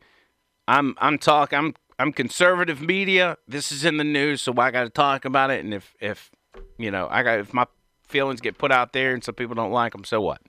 [0.67, 3.37] I'm I'm talk I'm I'm conservative media.
[3.47, 5.63] This is in the news, so I got to talk about it.
[5.63, 6.31] And if if
[6.77, 7.65] you know I got if my
[8.07, 10.41] feelings get put out there and some people don't like them, so what?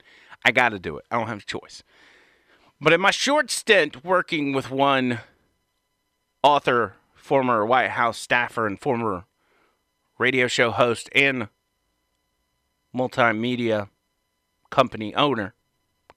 [0.43, 1.05] I got to do it.
[1.11, 1.83] I don't have a choice.
[2.79, 5.19] But in my short stint working with one
[6.41, 9.25] author, former White House staffer, and former
[10.21, 11.49] radio show host and
[12.95, 13.89] multimedia
[14.69, 15.53] company owner,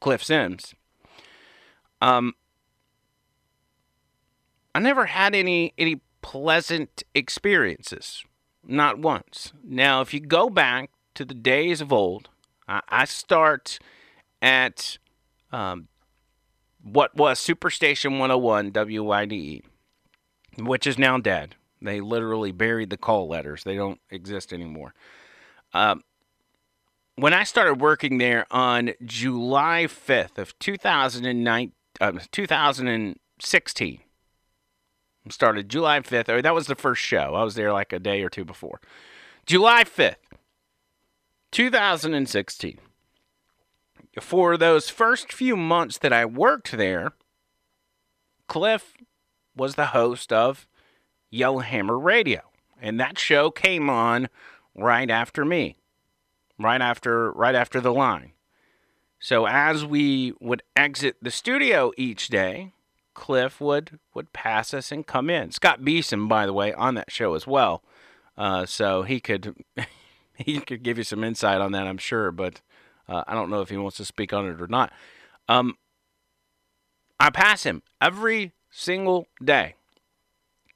[0.00, 0.74] Cliff Sims,
[2.00, 2.34] um,
[4.74, 8.24] I never had any any pleasant experiences,
[8.66, 9.52] not once.
[9.62, 12.28] Now, if you go back to the days of old,
[12.68, 13.78] I, I start
[14.42, 14.98] at
[15.52, 15.88] um,
[16.82, 19.62] what was Superstation 101 WYDE,
[20.58, 21.54] which is now dead.
[21.84, 23.64] They literally buried the call letters.
[23.64, 24.94] They don't exist anymore.
[25.72, 26.02] Um,
[27.16, 34.00] when I started working there on July 5th of 2009, uh, 2016,
[35.30, 37.34] started July 5th, or that was the first show.
[37.34, 38.80] I was there like a day or two before.
[39.46, 40.16] July 5th,
[41.52, 42.78] 2016
[44.20, 47.12] for those first few months that I worked there,
[48.48, 48.94] Cliff
[49.56, 50.66] was the host of
[51.34, 52.40] Yellowhammer Radio.
[52.80, 54.28] And that show came on
[54.74, 55.76] right after me.
[56.58, 58.32] Right after right after the line.
[59.18, 62.72] So as we would exit the studio each day,
[63.14, 65.50] Cliff would would pass us and come in.
[65.50, 67.82] Scott Beason, by the way, on that show as well.
[68.38, 69.56] Uh, so he could
[70.36, 72.30] he could give you some insight on that, I'm sure.
[72.30, 72.60] But
[73.08, 74.92] uh, I don't know if he wants to speak on it or not.
[75.48, 75.76] Um,
[77.18, 79.74] I pass him every single day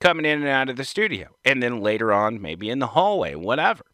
[0.01, 3.35] coming in and out of the studio, and then later on, maybe in the hallway,
[3.35, 3.85] whatever.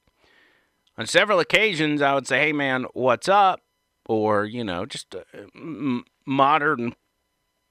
[0.96, 3.60] On several occasions, I would say, "Hey, man, what's up?"
[4.06, 5.20] Or you know, just uh,
[6.26, 6.94] modern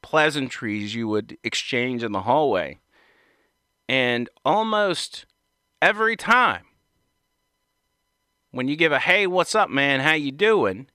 [0.02, 2.80] pleasantries you would exchange in the hallway,
[3.88, 5.26] and almost
[5.82, 6.66] every time
[8.52, 10.02] when you give a hey what's up man?
[10.02, 10.88] How you doing?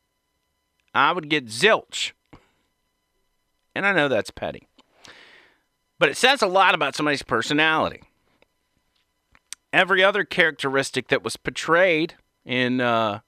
[0.94, 2.12] I would get zilch.
[3.74, 4.67] And i know that's petty
[5.98, 8.02] but it says a lot about somebody's personality
[9.72, 13.20] every other characteristic that was portrayed in uh,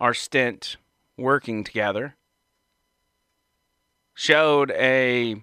[0.00, 0.76] our stint
[1.16, 2.14] working together
[4.14, 5.36] showed a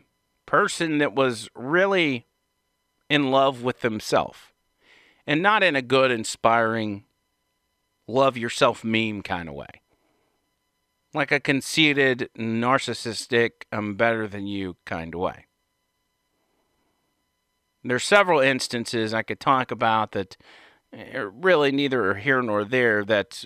[0.45, 2.26] person that was really
[3.09, 4.39] in love with themselves
[5.26, 7.03] and not in a good inspiring
[8.07, 9.82] love yourself meme kind of way.
[11.13, 15.45] Like a conceited, narcissistic, I'm better than you kind of way.
[17.88, 20.38] There's several instances I could talk about that
[21.14, 23.46] are really neither here nor there that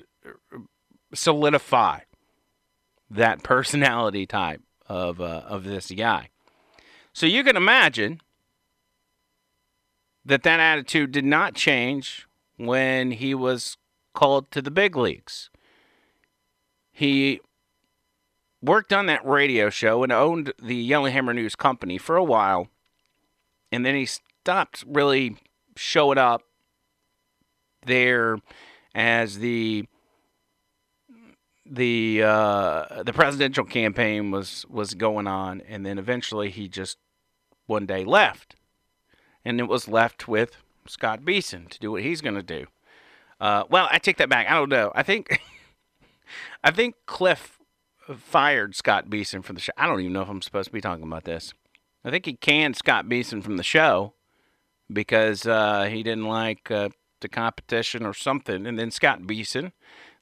[1.14, 2.00] solidify
[3.10, 6.30] that personality type of uh, of this guy.
[7.12, 8.22] So you can imagine
[10.24, 13.78] that that attitude did not change when he was
[14.14, 15.50] called to the big leagues.
[16.92, 17.42] He
[18.62, 22.70] worked on that radio show and owned the Yellowhammer News Company for a while,
[23.72, 24.08] and then he
[24.50, 25.38] stopped really
[25.76, 26.41] showing up
[27.86, 28.39] there
[28.95, 29.86] as the
[31.68, 36.97] the uh, the presidential campaign was was going on, and then eventually he just
[37.68, 38.56] one day left,
[39.45, 40.56] and it was left with
[40.88, 42.66] Scott Beason to do what he's going to do.
[43.39, 44.50] Uh, well, I take that back.
[44.50, 44.91] I don't know.
[44.95, 45.39] I think
[46.64, 47.60] I think Cliff
[48.18, 49.74] fired Scott Beason from the show.
[49.78, 51.54] I don't even know if I'm supposed to be talking about this.
[52.04, 54.16] I think he canned Scott Beason from the show
[54.92, 56.90] because uh, he didn't like uh,
[57.22, 58.66] the competition or something.
[58.66, 59.72] And then Scott Beason,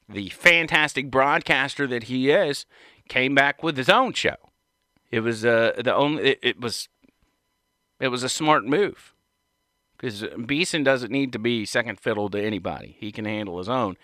[0.08, 2.66] the fantastic broadcaster that he is,
[3.08, 4.36] came back with his own show.
[5.10, 6.30] It was uh, the only.
[6.30, 6.88] It, it was.
[8.00, 9.14] It was a smart move
[9.96, 12.96] because Beason doesn't need to be second fiddle to anybody.
[13.00, 13.96] He can handle his own,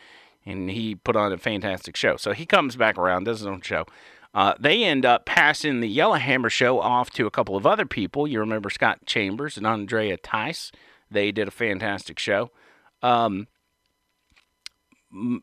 [0.45, 2.17] and he put on a fantastic show.
[2.17, 3.87] So he comes back around, does his own show.
[4.35, 8.26] Uh, they end up passing the Yellowhammer show off to a couple of other people.
[8.26, 10.72] You remember Scott Chambers and Andrea Tice.
[11.09, 12.51] They did a fantastic show.
[13.01, 13.47] Um,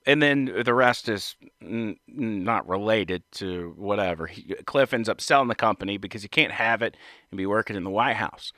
[0.06, 4.28] and then the rest is n- not related to whatever.
[4.28, 6.98] He, Cliff ends up selling the company because he can't have it
[7.30, 8.52] and be working in the White House.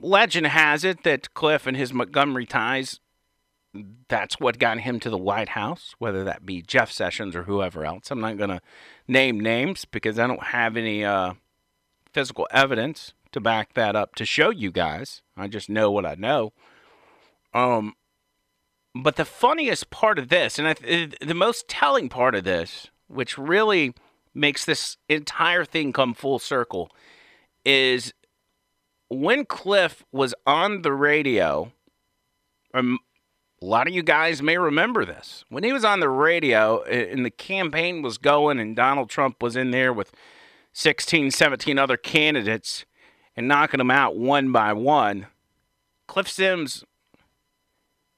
[0.00, 3.00] Legend has it that Cliff and his Montgomery ties
[4.08, 7.84] that's what got him to the White House, whether that be Jeff Sessions or whoever
[7.84, 8.10] else.
[8.10, 8.60] I'm not going to
[9.10, 11.34] name names because I don't have any uh,
[12.12, 15.22] physical evidence to back that up to show you guys.
[15.36, 16.52] I just know what I know.
[17.52, 17.94] Um,
[18.94, 23.36] but the funniest part of this, and I, the most telling part of this, which
[23.36, 23.94] really
[24.32, 26.90] makes this entire thing come full circle,
[27.64, 28.14] is
[29.08, 31.72] when Cliff was on the radio.
[32.72, 33.00] Um,
[33.62, 35.44] a lot of you guys may remember this.
[35.50, 39.54] When he was on the radio and the campaign was going and Donald Trump was
[39.54, 40.12] in there with
[40.72, 42.86] 16, 17 other candidates
[43.36, 45.26] and knocking them out one by one,
[46.06, 46.84] Cliff Sims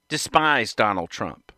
[0.08, 1.50] despised Donald Trump.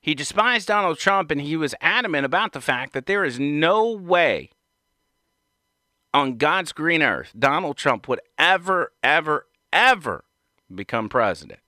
[0.00, 3.90] He despised Donald Trump and he was adamant about the fact that there is no
[3.90, 4.50] way
[6.14, 10.24] on God's green earth Donald Trump would ever, ever, ever
[10.72, 11.60] become president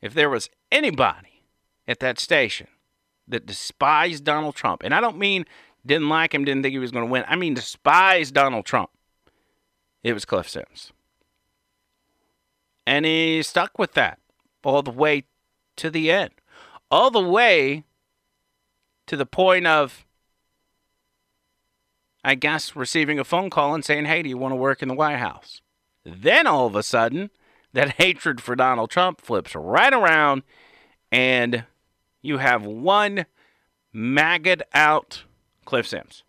[0.00, 1.42] if there was anybody
[1.86, 2.68] at that station
[3.26, 5.44] that despised Donald Trump, and I don't mean
[5.84, 8.90] didn't like him, didn't think he was going to win, I mean despised Donald Trump,
[10.02, 10.92] it was Cliff Sims.
[12.86, 14.18] And he stuck with that
[14.64, 15.24] all the way
[15.76, 16.30] to the end,
[16.90, 17.84] all the way
[19.06, 20.06] to the point of,
[22.24, 24.88] I guess, receiving a phone call and saying, Hey, do you want to work in
[24.88, 25.60] the White House?
[26.04, 27.30] Then all of a sudden,
[27.78, 30.42] that hatred for Donald Trump flips right around,
[31.12, 31.64] and
[32.22, 33.24] you have one
[33.92, 35.22] maggot out
[35.64, 36.24] Cliff Sims.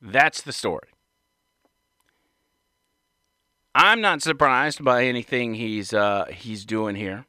[0.00, 0.86] That's the story.
[3.74, 7.26] I'm not surprised by anything he's uh, he's doing here.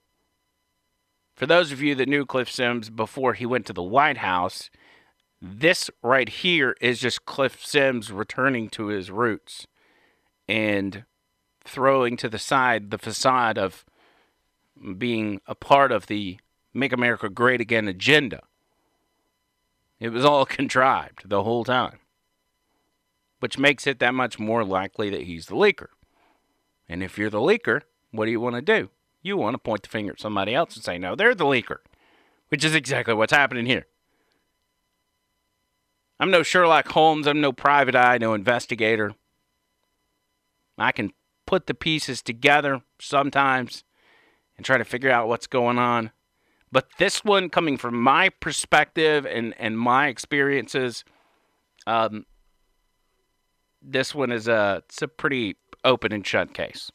[1.35, 4.69] For those of you that knew Cliff Sims before he went to the White House,
[5.41, 9.65] this right here is just Cliff Sims returning to his roots
[10.47, 11.05] and
[11.63, 13.85] throwing to the side the facade of
[14.97, 16.39] being a part of the
[16.73, 18.41] Make America Great Again agenda.
[19.99, 21.99] It was all contrived the whole time,
[23.39, 25.87] which makes it that much more likely that he's the leaker.
[26.89, 27.81] And if you're the leaker,
[28.11, 28.89] what do you want to do?
[29.21, 31.77] You want to point the finger at somebody else and say, no, they're the leaker,
[32.49, 33.85] which is exactly what's happening here.
[36.19, 37.25] I'm no Sherlock Holmes.
[37.25, 39.13] I'm no private eye, no investigator.
[40.77, 41.11] I can
[41.45, 43.83] put the pieces together sometimes
[44.57, 46.11] and try to figure out what's going on.
[46.71, 51.03] But this one, coming from my perspective and, and my experiences,
[51.85, 52.25] um,
[53.81, 56.91] this one is a it's a pretty open and shut case.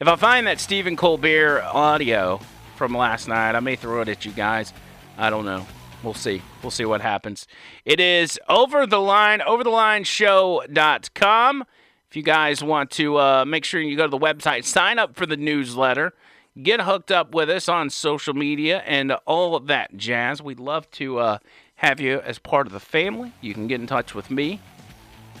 [0.00, 2.40] If I find that Stephen Colbert audio
[2.76, 4.72] from last night, I may throw it at you guys.
[5.16, 5.66] I don't know.
[6.02, 6.42] We'll see.
[6.62, 7.46] We'll see what happens.
[7.84, 11.64] It is over the line, overthelineshow.com.
[12.08, 15.16] If you guys want to uh, make sure you go to the website, sign up
[15.16, 16.14] for the newsletter,
[16.62, 20.40] get hooked up with us on social media, and all of that jazz.
[20.40, 21.38] We'd love to uh,
[21.76, 23.32] have you as part of the family.
[23.40, 24.60] You can get in touch with me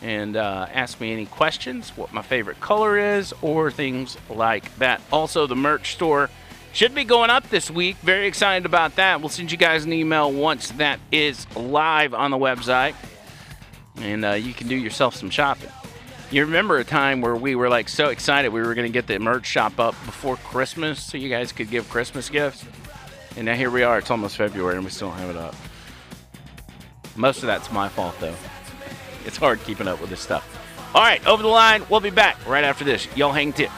[0.02, 5.00] and uh, ask me any questions, what my favorite color is, or things like that.
[5.10, 6.30] Also, the merch store
[6.78, 7.96] should be going up this week.
[7.96, 9.18] Very excited about that.
[9.18, 12.94] We'll send you guys an email once that is live on the website,
[13.96, 15.70] and uh, you can do yourself some shopping.
[16.30, 19.08] You remember a time where we were like so excited we were going to get
[19.08, 22.64] the merch shop up before Christmas so you guys could give Christmas gifts?
[23.36, 23.98] And now here we are.
[23.98, 25.56] It's almost February and we still don't have it up.
[27.16, 28.36] Most of that's my fault, though.
[29.26, 30.46] It's hard keeping up with this stuff.
[30.94, 31.82] All right, over the line.
[31.90, 33.08] We'll be back right after this.
[33.16, 33.68] Y'all hang tight.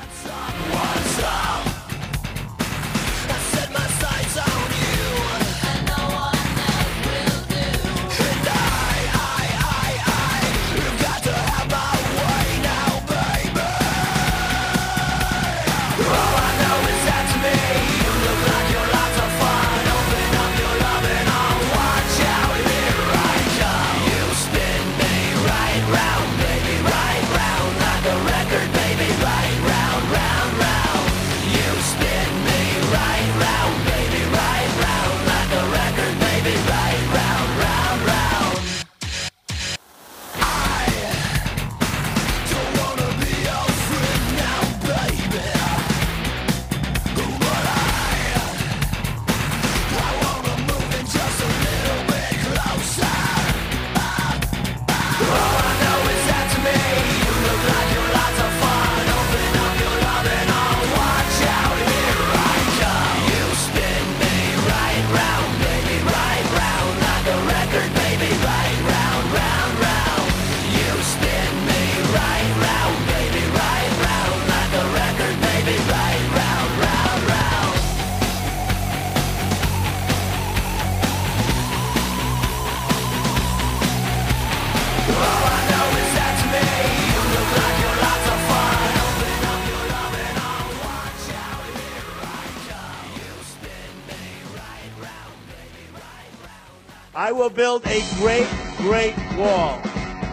[97.41, 99.81] will build a great, great wall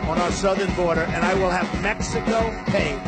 [0.09, 3.06] on our southern border, and I will have Mexico pay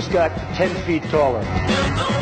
[0.00, 2.19] just got 10 feet taller.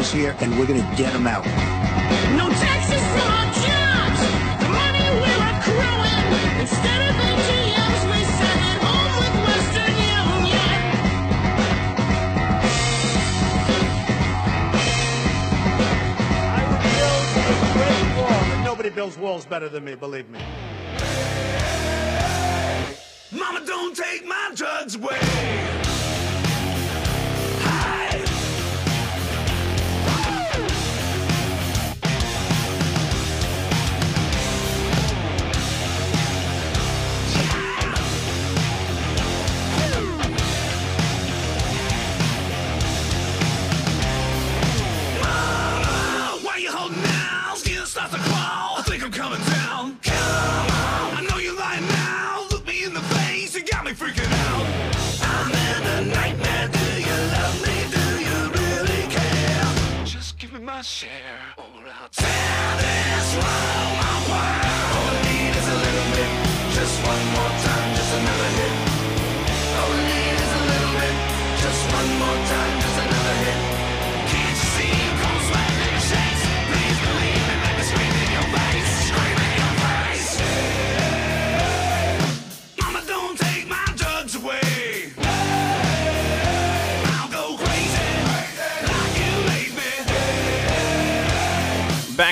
[0.00, 1.79] this year, and we're going to get them out.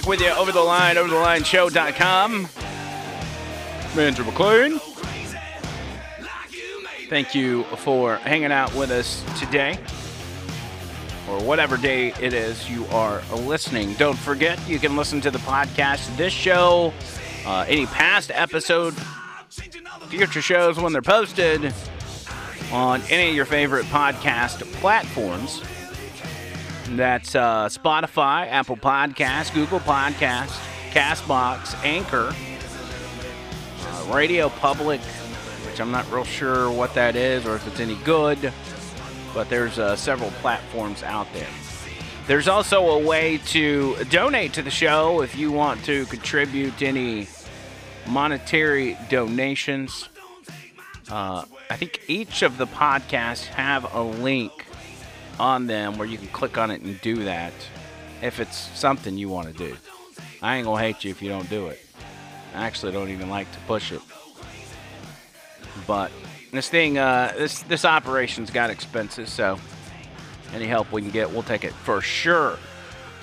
[0.09, 2.49] With you over the line, over the line show.com.
[3.99, 4.81] Andrew McLean.
[7.11, 9.79] Thank you for hanging out with us today,
[11.29, 13.93] or whatever day it is you are listening.
[13.95, 16.95] Don't forget, you can listen to the podcast, this show,
[17.45, 18.95] uh, any past episode,
[20.09, 21.75] future shows when they're posted
[22.73, 25.63] on any of your favorite podcast platforms.
[26.97, 30.59] That's uh, Spotify, Apple Podcasts, Google Podcasts,
[30.91, 32.35] Castbox, Anchor,
[33.83, 35.01] uh, Radio Public,
[35.67, 38.53] which I'm not real sure what that is or if it's any good,
[39.35, 41.47] but there's uh, several platforms out there.
[42.27, 47.29] There's also a way to donate to the show if you want to contribute any
[48.07, 50.09] monetary donations.
[51.11, 54.65] Uh, I think each of the podcasts have a link
[55.39, 57.53] on them where you can click on it and do that
[58.23, 59.77] if it's something you want to do.
[60.43, 61.85] I ain't gonna hate you if you don't do it.
[62.55, 64.01] I actually don't even like to push it.
[65.87, 66.11] But
[66.53, 69.59] this thing, uh, this this operation's got expenses, so
[70.53, 72.59] any help we can get, we'll take it for sure.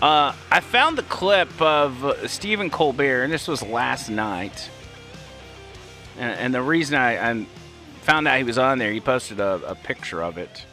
[0.02, 4.70] Uh, I found the clip of Stephen Colbert, and this was last night.
[6.18, 7.46] And, and the reason I, I
[8.02, 10.66] found out he was on there, he posted a, a picture of it.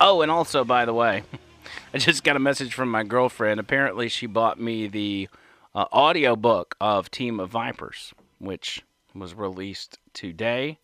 [0.00, 1.22] Oh, and also, by the way,
[1.94, 3.58] I just got a message from my girlfriend.
[3.58, 5.28] Apparently, she bought me the
[5.74, 8.82] uh, audio book of Team of Vipers, which
[9.14, 10.78] was released today.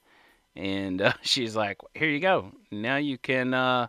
[0.57, 2.53] And uh, she's like, "Here you go.
[2.71, 3.89] Now you can, uh,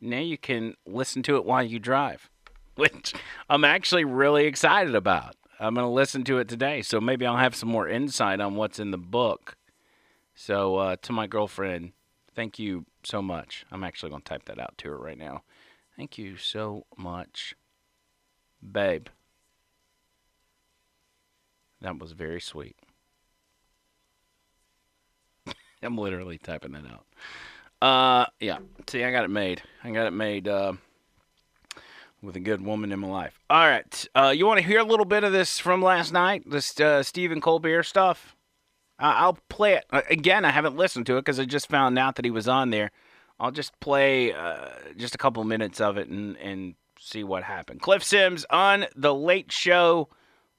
[0.00, 2.30] now you can listen to it while you drive,"
[2.76, 3.12] which
[3.48, 5.34] I'm actually really excited about.
[5.58, 8.78] I'm gonna listen to it today, so maybe I'll have some more insight on what's
[8.78, 9.56] in the book.
[10.36, 11.92] So, uh, to my girlfriend,
[12.34, 13.64] thank you so much.
[13.70, 15.42] I'm actually going to type that out to her right now.
[15.96, 17.54] Thank you so much,
[18.72, 19.08] babe.
[21.80, 22.76] That was very sweet.
[25.82, 27.06] I'm literally typing that out.
[27.82, 28.58] Uh, yeah.
[28.86, 29.62] See, I got it made.
[29.82, 30.74] I got it made uh,
[32.22, 33.40] with a good woman in my life.
[33.48, 34.06] All right.
[34.14, 36.42] Uh, you want to hear a little bit of this from last night?
[36.46, 38.36] This uh, Stephen Colbert stuff?
[39.00, 40.44] I'll play it Uh, again.
[40.44, 42.90] I haven't listened to it because I just found out that he was on there.
[43.38, 47.80] I'll just play uh, just a couple minutes of it and, and see what happened.
[47.80, 50.08] Cliff Sims on the Late Show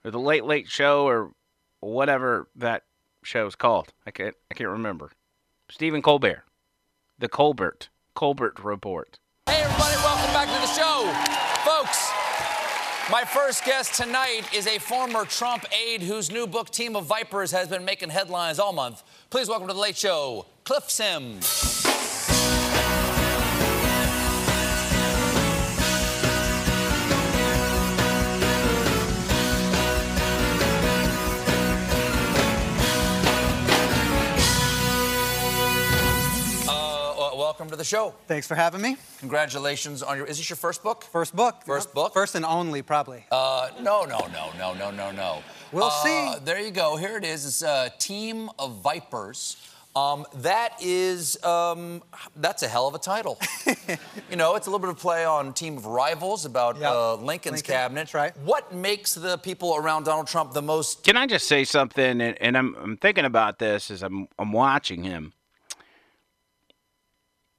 [0.03, 1.31] or the Late Late Show or
[1.79, 2.83] whatever that
[3.23, 3.93] show is called.
[4.07, 5.11] I can't I can't remember.
[5.69, 6.43] Stephen Colbert,
[7.19, 9.19] the Colbert Colbert Report.
[9.45, 11.50] Hey, everybody, welcome back to the show.
[13.11, 17.51] My first guest tonight is a former Trump aide whose new book, Team of Vipers,
[17.51, 19.03] has been making headlines all month.
[19.29, 21.70] Please welcome to The Late Show, Cliff Sims.
[37.81, 38.13] The show.
[38.27, 38.95] Thanks for having me.
[39.19, 40.25] Congratulations on your.
[40.27, 41.03] Is this your first book?
[41.05, 41.63] First book.
[41.65, 42.13] First book?
[42.13, 43.25] First and only, probably.
[43.31, 45.43] Uh, no, no, no, no, no, no, no.
[45.71, 46.35] We'll Uh, see.
[46.45, 46.95] There you go.
[46.95, 47.45] Here it is.
[47.45, 49.57] It's a team of vipers.
[49.93, 52.01] Um, that is, um,
[52.37, 53.37] that's a hell of a title.
[54.29, 56.89] you know, it's a little bit of play on Team of Rivals about Yep.
[56.91, 58.13] uh, Lincoln's Lincoln, cabinet.
[58.13, 58.37] right.
[58.37, 61.03] What makes the people around Donald Trump the most?
[61.03, 62.21] Can I just say something?
[62.21, 65.33] And, and I'm, I'm thinking about this as I'm, I'm watching him.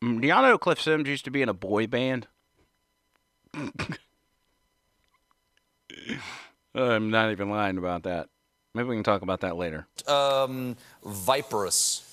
[0.02, 2.26] Mm, know Cliff Sims used to be in a boy band?
[6.74, 8.28] I'm not even lying about that.
[8.74, 9.86] Maybe we can talk about that later.
[10.08, 12.11] Um, viperous.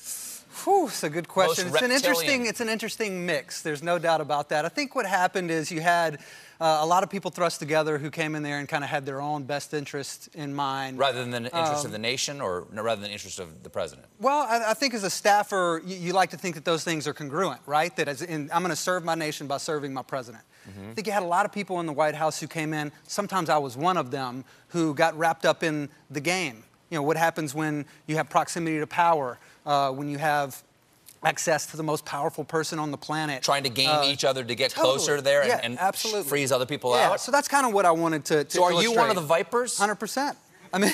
[0.64, 1.66] Whew, it's a good question.
[1.68, 2.46] Most It's an interesting.
[2.46, 3.62] It's an interesting mix.
[3.62, 4.66] There's no doubt about that.
[4.66, 6.20] I think what happened is you had
[6.60, 9.06] uh, a lot of people thrust together who came in there and kind of had
[9.06, 10.98] their own best interest in mind.
[10.98, 13.64] Rather than the interest Um, of the nation, or no, rather than the interest of
[13.64, 14.08] the president.
[14.20, 17.08] Well, I, I think as a staffer, you, you like to think that those things
[17.08, 17.96] are congruent, right?
[17.96, 20.44] That as in, I'm going to serve my nation by serving my president.
[20.68, 22.92] I think you had a lot of people in the White House who came in.
[23.08, 26.64] Sometimes I was one of them who got wrapped up in the game.
[26.92, 29.40] You know, what happens when you have proximity to power,
[29.70, 30.62] uh, when you have
[31.24, 33.44] access to the most powerful person on the planet.
[33.44, 34.96] Trying to game Uh, each other to get totally.
[34.96, 36.30] closer there and, Yeah, and absolutely.
[36.30, 37.20] freeze other people yeah, out.
[37.22, 38.44] so that's kind of what I wanted to.
[38.46, 39.78] to So are you one of the Vipers?
[39.78, 40.38] Hundred percent.
[40.74, 40.94] I mean,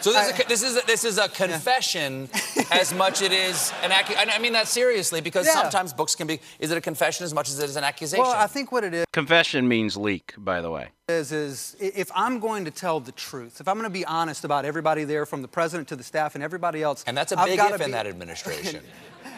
[0.00, 2.28] So this, I- is, a, this is a, this is a confession
[2.70, 4.30] as much as it is an accusation.
[4.32, 5.54] I mean that seriously because Yeah.
[5.62, 6.40] sometimes books can be.
[6.58, 8.22] Is it a confession as much as it is an accusation?
[8.24, 9.06] well, I think what it is.
[9.12, 10.88] Confession means leak, by the way.
[11.08, 14.04] is is i- if I'm going to tell the truth, if I'm going to be
[14.04, 17.32] honest about everybody there, from the president to the staff and everybody else, and that's
[17.32, 18.82] a I've big gotta if in be- that administration.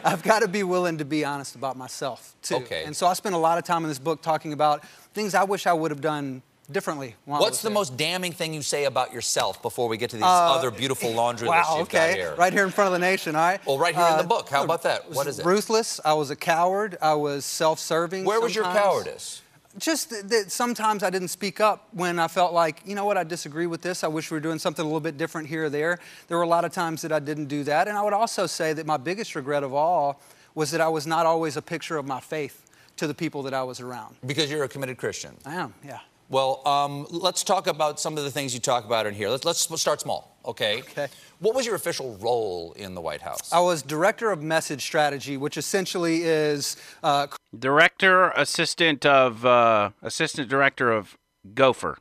[0.05, 2.57] I've got to be willing to be honest about myself too.
[2.57, 2.85] Okay.
[2.85, 4.85] And so I spent a lot of time in this book talking about
[5.15, 7.15] things I wish I would have done differently.
[7.25, 10.55] What's the most damning thing you say about yourself before we get to these Uh,
[10.55, 12.09] other beautiful laundry wow, lists you've okay.
[12.09, 12.35] got here?
[12.37, 13.67] Right here in front of the nation, all right?
[13.67, 14.49] Well, right here in the Uh, book.
[14.49, 15.11] How about that?
[15.11, 15.47] What is it?
[15.47, 16.01] Ruthless.
[16.05, 16.99] I was a coward.
[17.01, 18.25] I was self-serving.
[18.25, 19.43] Where was your cowardice?
[19.79, 23.17] Just that, that sometimes I didn't speak up when I felt like, you know what,
[23.17, 24.03] I disagree with this.
[24.03, 25.99] I wish we were doing something a little bit different here or there.
[26.27, 27.87] There were a lot of times that I didn't do that.
[27.87, 30.21] And I would also say that my biggest regret of all
[30.55, 33.55] was that I was not always a picture of my faith to the people that
[33.55, 34.17] I was around.
[34.27, 35.37] Because you're a committed Christian.
[35.47, 36.01] I am, yeah.
[36.31, 39.31] Well, um, let's talk about some of the things you talk about in here.
[39.31, 40.81] Let's, let's start small, okay?
[40.81, 41.09] Okay.
[41.39, 43.51] What was your official role in the White House?
[43.53, 50.51] I was director of message strategy, which essentially is uh, Director, assistant of, uh, assistant
[50.51, 51.17] director of
[51.55, 51.97] Gopher,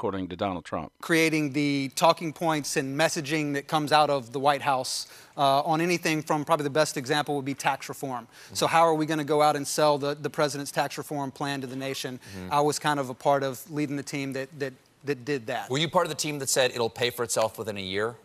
[0.00, 0.90] according to Donald Trump.
[1.02, 5.82] creating the talking points and messaging that comes out of the White House uh, on
[5.82, 8.26] anything from probably the best example would be tax reform.
[8.54, 11.30] So, how are we going to go out and sell the, the president's tax reform
[11.30, 12.18] plan to the nation?
[12.18, 12.48] Mhm.
[12.50, 14.72] I was kind of a part of leading the team that, that,
[15.04, 15.68] that did that.
[15.68, 18.16] Were you part of the team that said it'll pay for itself within a year?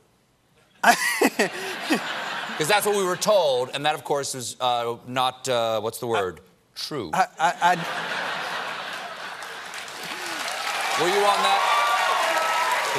[2.56, 5.98] Because that's what we were told, and that, of course, is uh, not, uh, what's
[6.00, 6.40] the word?
[6.74, 7.12] True.
[7.14, 7.76] I, I, I,
[11.02, 11.76] were you on that?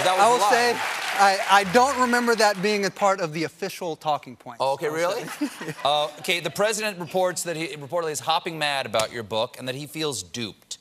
[0.05, 0.51] that I will lie.
[0.51, 0.72] say,
[1.18, 4.59] I, I don't remember that being a part of the official talking points.
[4.61, 5.24] Oh, okay, really?
[5.84, 9.66] uh, okay, the president reports that he reportedly is hopping mad about your book and
[9.68, 10.78] that he feels duped.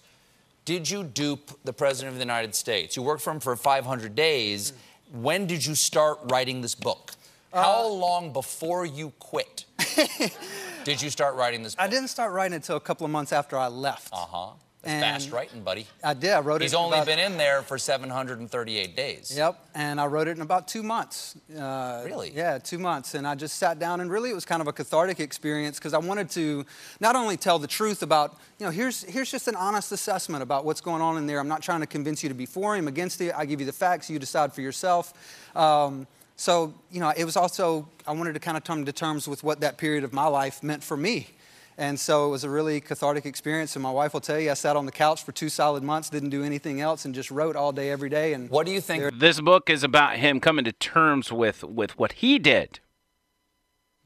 [0.65, 2.97] Did you dupe the president of the United States?
[2.97, 4.73] You worked for him for 500 days.
[5.13, 7.13] When did you start writing this book?
[7.53, 9.63] How long before you quit
[10.83, 11.85] did you start writing this book?
[11.85, 14.09] I didn't start writing until a couple of months after I left.
[14.11, 14.47] Uh huh.
[14.85, 15.87] And fast writing, buddy.
[16.03, 16.31] I did.
[16.31, 16.65] I wrote it.
[16.65, 19.33] He's only about- been in there for 738 days.
[19.35, 21.35] Yep, and I wrote it in about two months.
[21.57, 22.31] Uh, Really?
[22.35, 23.15] Yeah, two months.
[23.15, 25.93] And I just sat down, and really it was kind of a cathartic experience because
[25.93, 26.65] I wanted to
[26.99, 30.65] not only tell the truth about, you know, here's, here's just an honest assessment about
[30.65, 31.39] what's going on in there.
[31.39, 33.33] I'm not trying to convince you to be for him, against it.
[33.35, 35.13] I give you the facts, you decide for yourself.
[35.55, 36.05] Um,
[36.37, 39.43] so, you know, it was also, I wanted to kind of come to terms with
[39.43, 41.29] what that period of my life meant for me.
[41.77, 43.75] And so it was a really cathartic experience.
[43.75, 46.09] And my wife will tell you, I sat on the couch for two solid months,
[46.09, 48.33] didn't do anything else, and just wrote all day, every day.
[48.33, 49.19] And what do you think?
[49.19, 52.79] This book is about him coming to terms with, with what he did.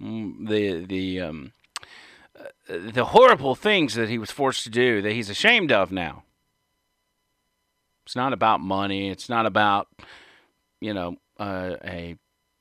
[0.02, 1.52] Mm, The the um,
[2.40, 2.44] uh,
[2.92, 6.24] the horrible things that he was forced to do that he's ashamed of now.
[8.06, 9.10] It's not about money.
[9.10, 9.90] It's not about
[10.80, 12.16] you know uh, a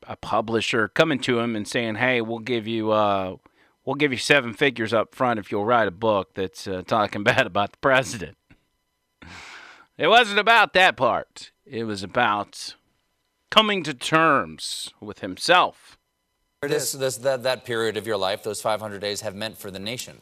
[0.06, 3.36] a publisher coming to him and saying, "Hey, we'll give you uh,
[3.88, 7.22] we'll give you seven figures up front if you'll write a book that's uh, talking
[7.24, 8.36] bad about the president."
[9.96, 11.50] It wasn't about that part.
[11.64, 12.76] It was about
[13.50, 15.96] coming to terms with himself.
[16.62, 19.78] this, this, that, that period of your life, those 500 days, have meant for the
[19.78, 20.18] nation?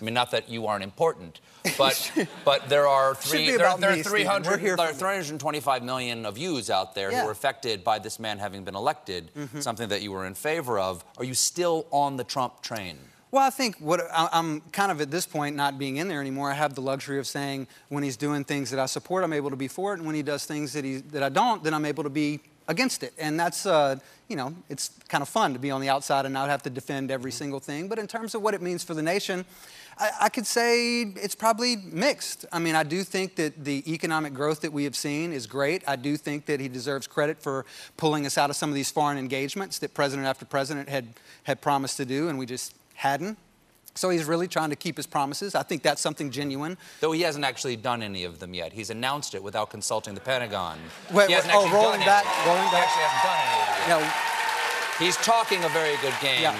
[0.00, 1.40] I mean, not that you aren't important,
[1.78, 2.12] but
[2.44, 4.18] but there are three there, about there are me, Stephen.
[4.42, 7.22] 300 here there are 325 million of yous out there Yeah.
[7.22, 9.62] who are affected by this man having been elected, Mhm.
[9.62, 11.04] something that you were in favor of.
[11.16, 12.98] Are you still on the Trump train?
[13.30, 16.50] Well, I think what I'm kind of at this point, not being in there anymore,
[16.52, 19.50] I have the luxury of saying when he's doing things that I support, I'm able
[19.50, 21.74] to be for it, and when he does things that he that I don't, then
[21.74, 23.12] I'm able to be against it.
[23.18, 23.96] And that's, uh,
[24.28, 26.70] you know, it's kind of fun to be on the outside and not have to
[26.70, 27.88] defend every single thing.
[27.88, 29.44] But in terms of what it means for the nation,
[29.98, 32.44] I, I could say it's probably mixed.
[32.52, 35.82] I mean, I do think that the economic growth that we have seen is great.
[35.86, 37.64] I do think that he deserves credit for
[37.96, 41.06] pulling us out of some of these foreign engagements that president after president had,
[41.44, 43.38] had promised to do, and we just hadn't.
[43.96, 45.54] So he's really trying to keep his promises.
[45.54, 46.76] I think that's something genuine.
[47.00, 48.72] Though he hasn't actually done any of them yet.
[48.72, 50.80] He's announced it without consulting the Pentagon.
[51.12, 52.88] Wait, he wait, oh, rolling back, rolling He back.
[52.88, 54.10] actually hasn't done any of it yet.
[54.98, 55.06] Yeah.
[55.06, 56.56] He's talking a very good game Yeah.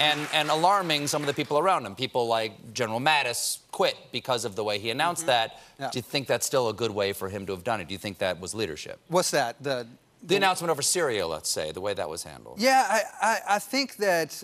[0.00, 1.94] And, and alarming some of the people around him.
[1.94, 5.54] People like General Mattis quit because of the way he announced that.
[5.54, 5.82] Mm-hmm.
[5.82, 5.90] Yeah.
[5.90, 7.88] Do you think that's still a good way for him to have done it?
[7.88, 8.98] Do you think that was leadership?
[9.08, 9.62] What's that?
[9.62, 9.86] The
[10.22, 12.58] The announcement over Syria, let's say, the way that was handled.
[12.58, 14.42] Yeah, I, I, I think that,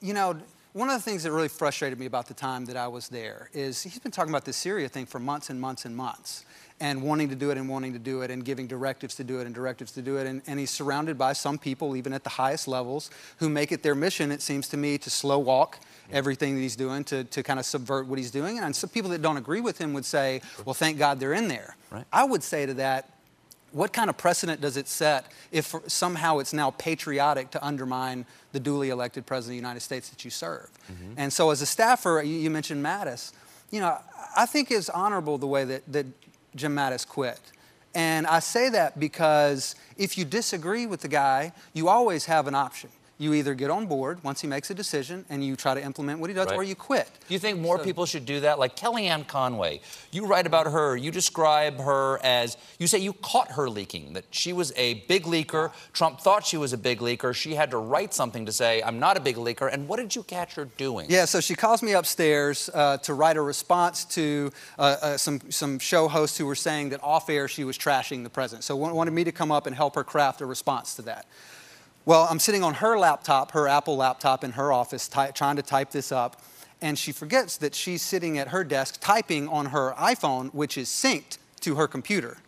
[0.00, 0.36] you know,
[0.72, 3.50] one of the things that really frustrated me about the time that I was there
[3.52, 6.44] is he's been talking about this Syria thing for months and months and months
[6.82, 9.38] and wanting to do it and wanting to do it and giving directives to do
[9.38, 10.26] it and directives to do it.
[10.26, 13.08] And, and he's surrounded by some people, even at the highest levels,
[13.38, 15.78] who make it their mission, it seems to me, to slow walk
[16.10, 18.58] everything that he's doing, to, to kind of subvert what he's doing.
[18.58, 21.46] And some people that don't agree with him would say, well, thank God they're in
[21.46, 21.76] there.
[21.92, 22.04] Right.
[22.12, 23.08] I would say to that,
[23.70, 28.60] what kind of precedent does it set if somehow it's now patriotic to undermine the
[28.60, 30.68] duly elected president of the United States that you serve?
[30.92, 31.14] Mm-hmm.
[31.16, 33.32] And so, as a staffer, you, you mentioned Mattis.
[33.70, 33.96] You know,
[34.36, 36.04] I think it's honorable the way that, that
[36.54, 37.40] Jim Mattis quit.
[37.94, 42.54] And I say that because if you disagree with the guy, you always have an
[42.54, 42.90] option.
[43.22, 46.18] You either get on board once he makes a decision and you try to implement
[46.18, 46.56] what he does, Right.
[46.56, 47.08] or you quit.
[47.28, 48.58] Do you think more people should do that?
[48.58, 53.52] Like Kellyanne Conway, you write about her, you describe her as, you say you caught
[53.52, 55.70] her leaking, that she was a big leaker.
[55.92, 57.32] Trump thought she was a big leaker.
[57.32, 59.72] She had to write something to say, I'm not a big leaker.
[59.72, 61.06] And what did you catch her doing?
[61.08, 64.50] Yeah, so she calls me upstairs uh, to write a response to
[64.80, 68.24] uh, uh, some, some show hosts who were saying that off air she was trashing
[68.24, 68.64] the president.
[68.64, 71.26] So wanted me to come up and help her craft a response to that.
[72.04, 75.62] Well, I'm sitting on her laptop, her Apple laptop in her office, ty- trying to
[75.62, 76.42] type this up,
[76.80, 80.88] and she forgets that she's sitting at her desk typing on her iPhone, which is
[80.88, 82.38] synced to her computer.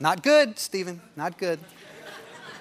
[0.00, 1.60] Not good, Stephen, not good.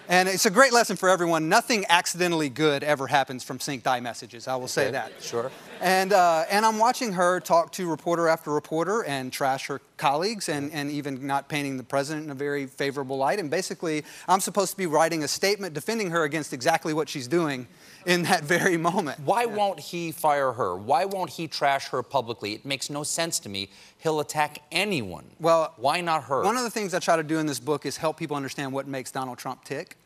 [0.10, 1.48] And it's a great lesson for everyone.
[1.48, 4.48] Nothing accidentally good ever happens from synced iMessages.
[4.48, 5.24] I will say Okay, that.
[5.24, 5.50] Sure.
[5.82, 10.48] And, uh, and I'm watching her talk to reporter after reporter and trash her colleagues
[10.48, 13.40] and, and even not painting the president in a very favorable light.
[13.40, 17.28] And basically, I'm supposed to be writing a statement defending her against exactly what she's
[17.28, 17.68] doing
[18.06, 19.20] in that very moment.
[19.22, 20.76] Why won't he fire her?
[20.76, 22.54] Why won't he trash her publicly?
[22.54, 23.70] It makes no sense to me.
[23.98, 25.26] He'll attack anyone.
[25.40, 26.44] Well, why not her?
[26.44, 28.72] One of the things I try to do in this book is help people understand
[28.72, 29.98] what makes Donald Trump tick.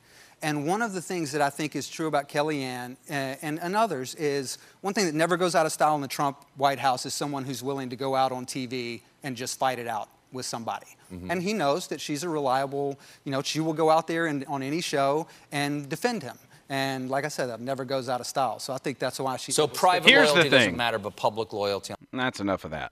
[0.45, 3.75] And one of the things that I think is true about Kellyanne uh, and, and
[3.75, 7.03] others is one thing that never goes out of style in the Trump White House
[7.07, 10.45] is someone who's willing to go out on TV and just fight it out with
[10.45, 10.85] somebody.
[11.11, 11.31] Mhm.
[11.31, 14.45] And he knows that she's a reliable, you know, she will go out there and
[14.45, 16.37] on any show and defend him.
[16.69, 18.59] And like I said, that never goes out of style.
[18.59, 19.51] So I think that's why she.
[19.51, 21.95] so private Here's the loyalty doesn't matter, but public loyalty.
[22.13, 22.91] That's enough of that.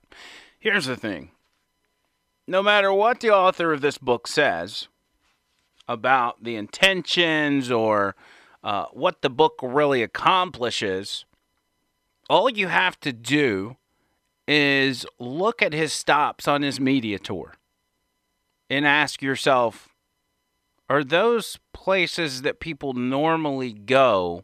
[0.60, 1.30] Here's the thing
[2.48, 4.88] no matter what the author of this book says
[5.88, 8.16] about the intentions or
[8.64, 11.26] uh, what the book really accomplishes,
[12.30, 13.76] all you have to do
[14.48, 17.56] is look at his stops on his media tour
[18.70, 19.90] and ask yourself
[20.90, 24.44] are those places that people normally go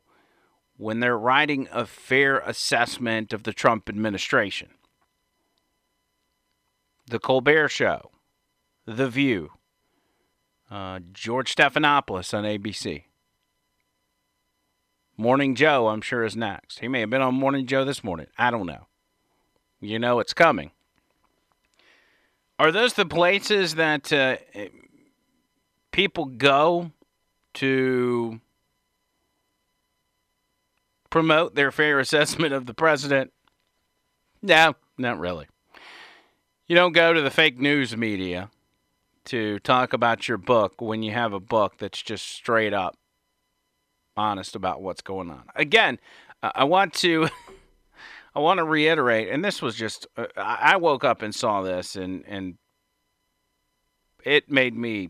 [0.78, 4.70] when they're writing a fair assessment of the Trump administration?
[7.08, 8.12] The Colbert Show,
[8.86, 9.52] The View,
[10.72, 13.04] uh, George Stephanopoulos on ABC.
[15.18, 16.80] Morning Joe, I'm sure, is next.
[16.80, 18.28] He may have been on Morning Joe this morning.
[18.38, 18.88] I don't know.
[19.82, 20.72] You know it's coming.
[22.58, 24.38] Are those the places that uh,
[25.92, 26.92] people go
[27.56, 28.40] to
[31.10, 33.34] promote their fair assessment of the president?
[34.42, 35.48] No, not really.
[36.68, 38.50] You don't go to the fake news media
[39.30, 42.96] to talk about your book when you have a book that's just straight up
[44.18, 45.44] honest about what's going on.
[45.56, 46.00] Again,
[46.42, 47.30] I want to
[48.36, 51.96] I want to reiterate and this was just uh, I woke up and saw this
[51.96, 52.58] and and
[54.26, 55.10] it made me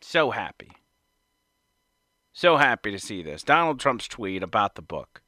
[0.00, 0.70] so happy.
[2.32, 3.42] So happy to see this.
[3.42, 5.22] Donald Trump's tweet about the book.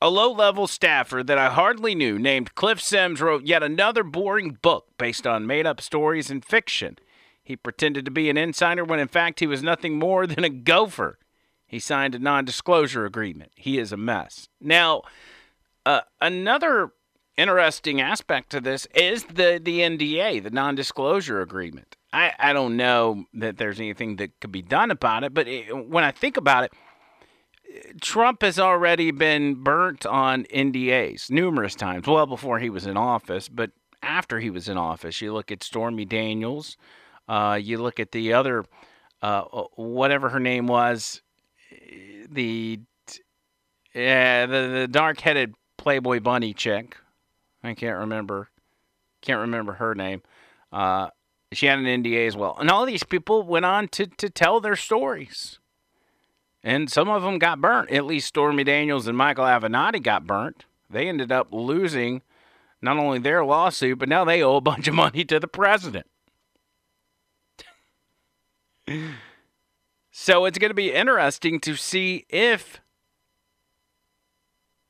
[0.00, 4.58] A low level staffer that I hardly knew, named Cliff Sims, wrote yet another boring
[4.62, 6.98] book based on made up stories and fiction.
[7.42, 10.50] He pretended to be an insider when in fact he was nothing more than a
[10.50, 11.18] gopher.
[11.66, 13.52] He signed a non disclosure agreement.
[13.56, 14.48] He is a mess.
[14.60, 15.02] Now,
[15.84, 16.92] uh, another
[17.36, 21.96] interesting aspect to this is the, the NDA, the non disclosure agreement.
[22.12, 25.88] I, I don't know that there's anything that could be done about it, but it,
[25.88, 26.72] when I think about it,
[28.00, 33.48] Trump has already been burnt on NDAs numerous times, well before he was in office,
[33.48, 33.70] but
[34.02, 35.20] after he was in office.
[35.20, 36.76] You look at Stormy Daniels,
[37.28, 38.64] uh, you look at the other,
[39.22, 39.42] uh,
[39.74, 41.22] whatever her name was,
[42.30, 42.80] the
[43.94, 46.96] yeah, the, the dark-headed Playboy bunny chick.
[47.62, 48.50] I can't remember,
[49.22, 50.22] can't remember her name.
[50.72, 51.08] Uh,
[51.52, 54.60] she had an NDA as well, and all these people went on to to tell
[54.60, 55.58] their stories
[56.62, 57.90] and some of them got burnt.
[57.90, 60.64] At least Stormy Daniels and Michael Avenatti got burnt.
[60.90, 62.22] They ended up losing
[62.80, 66.06] not only their lawsuit, but now they owe a bunch of money to the president.
[70.10, 72.80] So it's going to be interesting to see if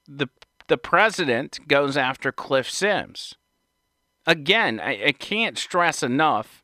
[0.06, 0.28] the
[0.68, 3.34] the president goes after Cliff Sims.
[4.26, 6.62] Again, I, I can't stress enough,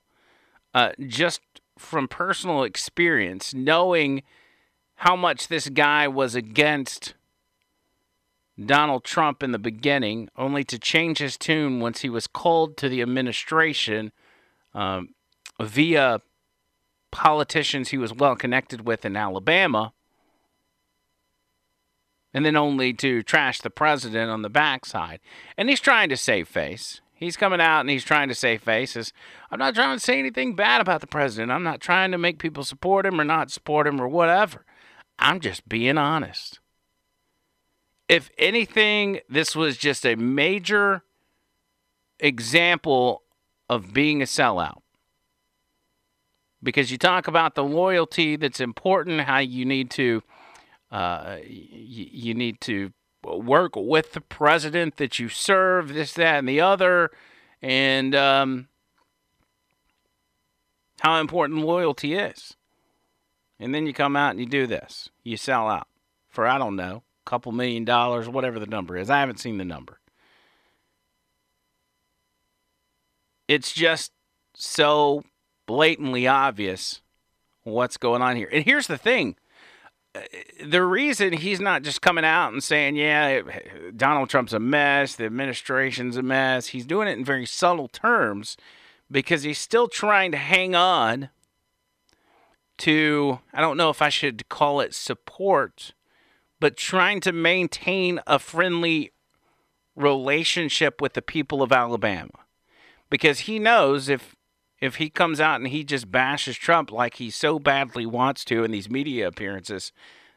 [0.75, 1.41] uh, just
[1.79, 4.23] from personal experience, knowing
[4.97, 7.15] how much this guy was against
[8.63, 12.89] Donald Trump in the beginning, only to change his tune once he was called to
[12.89, 14.13] the administration
[14.75, 15.11] um,
[15.61, 16.21] via
[17.11, 19.93] politicians he was well connected with in Alabama,
[22.33, 25.21] and then only to trash the president on the backside.
[25.57, 27.01] And he's trying to save face.
[27.15, 29.13] He's coming out and he's trying to save faces.
[29.51, 31.53] I'm not trying to say anything bad about the president.
[31.53, 34.65] I'm not trying to make people support him or not support him or whatever.
[35.19, 36.61] I'm just being honest.
[38.09, 41.03] If anything, this was just a major
[42.21, 43.23] example
[43.69, 44.83] of being a sellout
[46.63, 50.23] because you talk about the loyalty that's important, how you need to
[50.91, 52.93] uh, y- you need to
[53.25, 57.11] work with the president that you serve, this, that, and the other,
[57.63, 58.69] and um,
[61.01, 62.57] how important loyalty is.
[63.59, 65.09] And then you come out and you do this.
[65.23, 65.89] You sell out
[66.29, 69.09] for I don't know, a couple million dollars, whatever the number is.
[69.09, 70.01] I haven't seen the number.
[73.47, 74.13] It's just
[74.55, 75.23] so
[75.67, 77.03] blatantly obvious
[77.63, 78.49] what's going on here.
[78.53, 79.37] And here's the thing
[80.15, 80.21] uh,
[80.65, 83.43] the reason he's not just coming out and saying, yeah,
[83.97, 88.57] Donald Trump's a mess, the administration's a mess, he's doing it in very subtle terms
[89.11, 91.31] because he's still trying to hang on
[92.79, 95.93] to, I don't know if I should call it support,
[96.61, 99.13] but trying to maintain a friendly
[99.97, 102.31] relationship with the people of Alabama.
[103.11, 104.35] Because he knows if
[104.81, 108.65] if he comes out and he just bashes Trump like he so badly wants to
[108.65, 109.93] in these media appearances,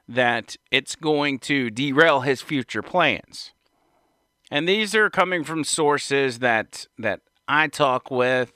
[0.07, 3.51] that it's going to derail his future plans.
[4.49, 8.53] And these are coming from sources that that I talk with,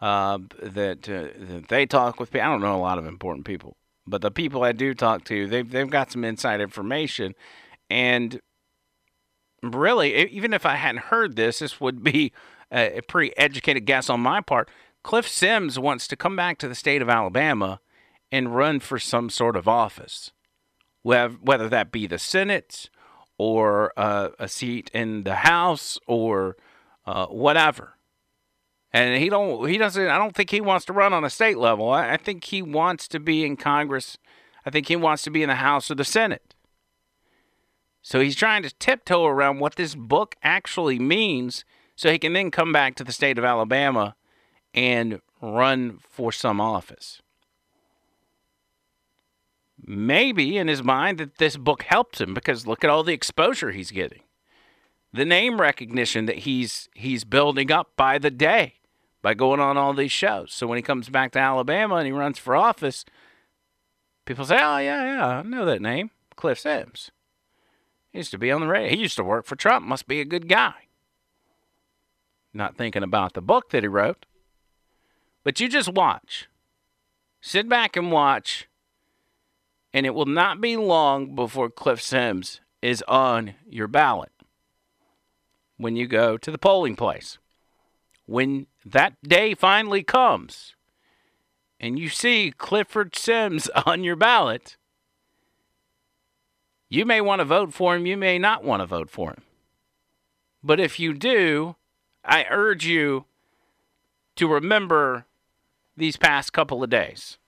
[0.00, 2.34] uh, that, uh, that they talk with.
[2.34, 3.76] I don't know a lot of important people,
[4.06, 7.34] but the people I do talk to, they've they've got some inside information,
[7.90, 8.40] and
[9.62, 12.32] really, even if I hadn't heard this, this would be
[12.70, 14.70] a, a pretty educated guess on my part.
[15.02, 17.80] Cliff Sims wants to come back to the state of Alabama
[18.30, 20.32] and run for some sort of office,
[21.02, 22.90] whether that be the Senate
[23.38, 26.56] or uh, a seat in the House or
[27.06, 27.94] uh, whatever.
[28.92, 31.58] And he don't he doesn't I don't think he wants to run on a state
[31.58, 31.90] level.
[31.90, 34.18] I, I think he wants to be in Congress.
[34.64, 36.54] I think he wants to be in the House or the Senate.
[38.02, 41.64] So he's trying to tiptoe around what this book actually means
[41.96, 44.14] so he can then come back to the state of Alabama
[44.72, 47.20] and run for some office.
[49.84, 53.72] Maybe in his mind that this book helps him because look at all the exposure
[53.72, 54.22] he's getting.
[55.12, 58.77] The name recognition that he's he's building up by the day
[59.22, 60.52] by going on all these shows.
[60.52, 63.04] So when he comes back to Alabama and he runs for office,
[64.24, 67.10] people say, "Oh yeah, yeah, I know that name, Cliff Sims.
[68.12, 68.90] He used to be on the radio.
[68.90, 69.86] He used to work for Trump.
[69.86, 70.74] Must be a good guy."
[72.54, 74.26] Not thinking about the book that he wrote.
[75.44, 76.48] But you just watch.
[77.40, 78.68] Sit back and watch.
[79.92, 84.32] And it will not be long before Cliff Sims is on your ballot
[85.76, 87.38] when you go to the polling place.
[88.26, 90.74] When that day finally comes
[91.80, 94.76] and you see Clifford Sims on your ballot,
[96.88, 99.42] you may want to vote for him, you may not want to vote for him.
[100.62, 101.76] But if you do,
[102.24, 103.26] I urge you
[104.36, 105.26] to remember
[105.96, 107.38] these past couple of days.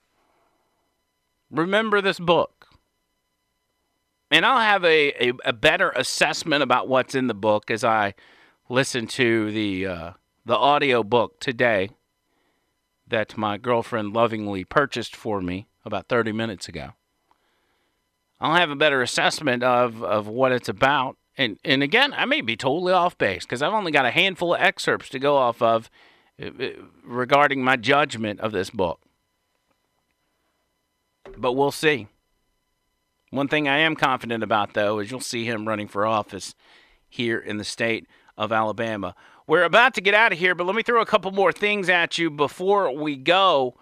[1.50, 2.68] Remember this book.
[4.30, 8.14] And I'll have a, a, a better assessment about what's in the book as I
[8.68, 10.10] listen to the uh,
[10.50, 11.90] the audio book today
[13.06, 16.90] that my girlfriend lovingly purchased for me about 30 minutes ago.
[18.40, 21.16] I'll have a better assessment of, of what it's about.
[21.38, 24.52] And, and again, I may be totally off base because I've only got a handful
[24.52, 25.88] of excerpts to go off of
[26.42, 26.70] uh, uh,
[27.04, 29.00] regarding my judgment of this book.
[31.36, 32.08] But we'll see.
[33.30, 36.56] One thing I am confident about, though, is you'll see him running for office
[37.08, 39.14] here in the state of Alabama.
[39.50, 41.88] We're about to get out of here, but let me throw a couple more things
[41.88, 43.74] at you before we go.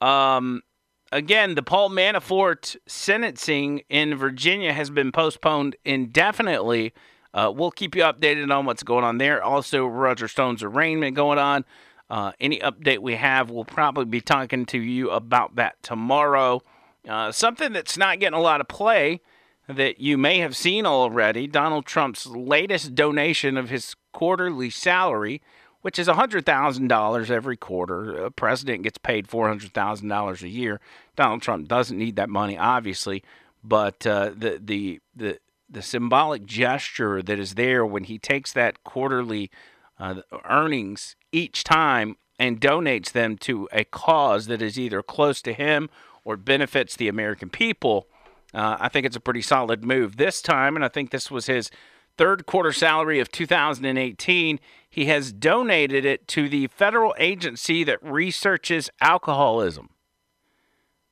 [0.00, 0.62] Um,
[1.10, 6.94] again, the Paul Manafort sentencing in Virginia has been postponed indefinitely.
[7.34, 9.42] Uh, we'll keep you updated on what's going on there.
[9.42, 11.64] Also, Roger Stone's arraignment going on.
[12.08, 16.62] Uh, any update we have, we'll probably be talking to you about that tomorrow.
[17.08, 19.20] Uh, something that's not getting a lot of play
[19.68, 25.42] that you may have seen already Donald Trump's latest donation of his quarterly salary,
[25.82, 28.24] which is $100,000 every quarter.
[28.24, 30.80] A president gets paid $400,000 a year.
[31.16, 33.22] Donald Trump doesn't need that money, obviously,
[33.62, 35.38] but uh, the, the, the,
[35.68, 39.50] the symbolic gesture that is there when he takes that quarterly
[39.98, 45.52] uh, earnings each time and donates them to a cause that is either close to
[45.52, 45.90] him
[46.24, 48.06] or benefits the American people,
[48.54, 50.16] uh, I think it's a pretty solid move.
[50.16, 51.70] This time, and I think this was his
[52.16, 58.90] third quarter salary of 2018, he has donated it to the federal agency that researches
[59.00, 59.90] alcoholism.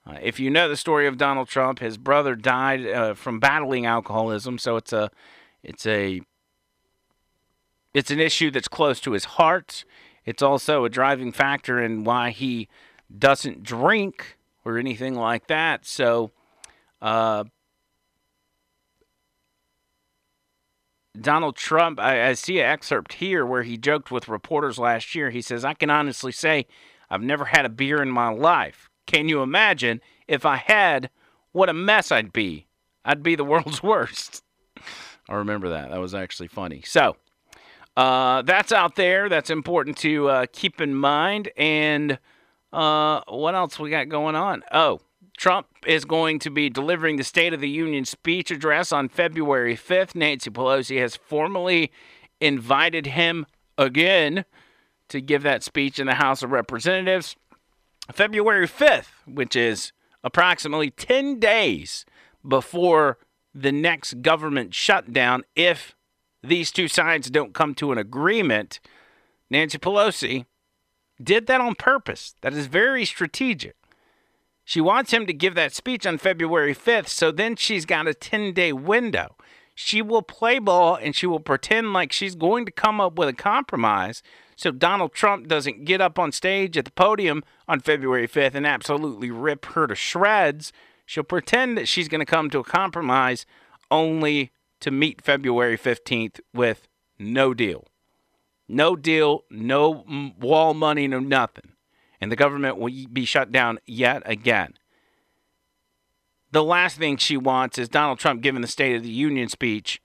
[0.07, 3.87] Uh, if you know the story of Donald Trump, his brother died uh, from battling
[3.87, 5.11] alcoholism, so it's a
[5.63, 6.21] it's a
[7.95, 9.85] it's an issue that's close to his heart.
[10.27, 12.69] It's also a driving factor in why he
[13.17, 15.87] doesn't drink or anything like that.
[15.87, 16.33] So,
[17.01, 17.45] uh,
[21.21, 25.31] Donald Trump, I, I see an excerpt here where he joked with reporters last year.
[25.31, 26.67] He says, I can honestly say
[27.09, 28.91] I've never had a beer in my life.
[29.07, 31.11] Can you imagine if I had
[31.53, 32.67] what a mess I'd be?
[33.05, 34.43] I'd be the world's worst.
[35.29, 35.91] I remember that.
[35.91, 36.83] That was actually funny.
[36.85, 37.17] So,
[37.97, 39.29] uh, that's out there.
[39.29, 41.51] That's important to uh, keep in mind.
[41.57, 42.19] And
[42.73, 44.65] uh, what else we got going on?
[44.73, 45.01] Oh,
[45.37, 49.77] Trump is going to be delivering the State of the Union speech address on February
[49.77, 50.15] 5th.
[50.15, 51.91] Nancy Pelosi has formally
[52.41, 53.47] invited him
[53.77, 54.45] again
[55.09, 57.37] to give that speech in the House of Representatives.
[58.13, 59.93] February 5th, which is
[60.23, 62.05] approximately 10 days
[62.47, 63.19] before
[63.55, 65.95] the next government shutdown, if
[66.43, 68.81] these two sides don't come to an agreement,
[69.51, 70.47] Nancy Pelosi
[71.23, 72.35] did that on purpose.
[72.43, 73.77] That is very strategic.
[74.65, 78.15] She wants him to give that speech on February 5th, so then she's got a
[78.15, 79.37] 10 day window.
[79.75, 83.29] She will play ball and she will pretend like she's going to come up with
[83.29, 84.23] a compromise
[84.57, 88.67] so Donald Trump doesn't get up on stage at the podium on February 5th and
[88.67, 90.73] absolutely rip her to shreds.
[91.07, 93.47] She'll pretend that she's going to come to a compromise
[93.91, 96.89] only to meet February 15th with
[97.19, 97.85] no deal.
[98.69, 100.05] No deal, no
[100.41, 101.74] wall money, no nothing.
[102.25, 104.79] And the government will be shut down yet again.
[106.53, 110.01] The last thing she wants is Donald Trump giving the State of the Union speech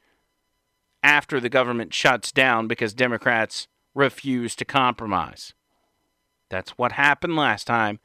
[1.02, 5.54] after the government shuts down because Democrats refuse to compromise.
[6.50, 8.02] That's what happened last time.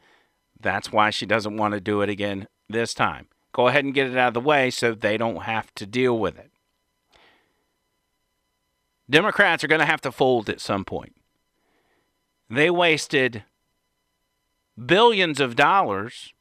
[0.60, 3.26] That's why she doesn't want to do it again this time.
[3.50, 6.16] Go ahead and get it out of the way so they don't have to deal
[6.16, 6.52] with it.
[9.10, 11.16] Democrats are going to have to fold at some point.
[12.48, 13.42] They wasted
[14.82, 16.32] billions of dollars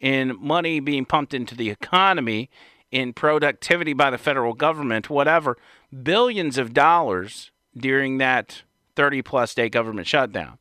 [0.00, 2.48] in money being pumped into the economy,
[2.90, 5.58] in productivity by the federal government, whatever,
[6.02, 8.62] billions of dollars during that
[8.96, 10.58] 30 plus day government shutdown.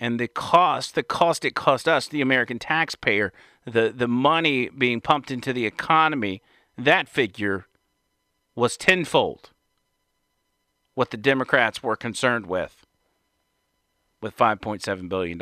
[0.00, 3.32] and the cost, the cost it cost us, the American taxpayer,
[3.68, 6.42] the, the money being pumped into the economy,
[6.76, 7.66] that figure
[8.54, 9.50] was tenfold
[10.94, 12.84] what the Democrats were concerned with,
[14.20, 15.40] with $5.7 billion.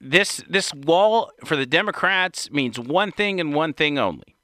[0.00, 4.36] This, this wall for the Democrats means one thing and one thing only.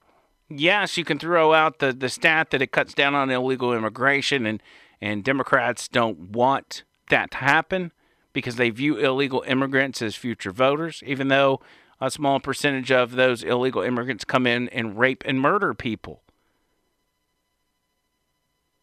[0.50, 4.44] Yes, you can throw out the, the stat that it cuts down on illegal immigration,
[4.44, 4.62] and,
[5.00, 7.92] and Democrats don't want that to happen
[8.34, 11.60] because they view illegal immigrants as future voters, even though
[12.00, 16.22] a small percentage of those illegal immigrants come in and rape and murder people.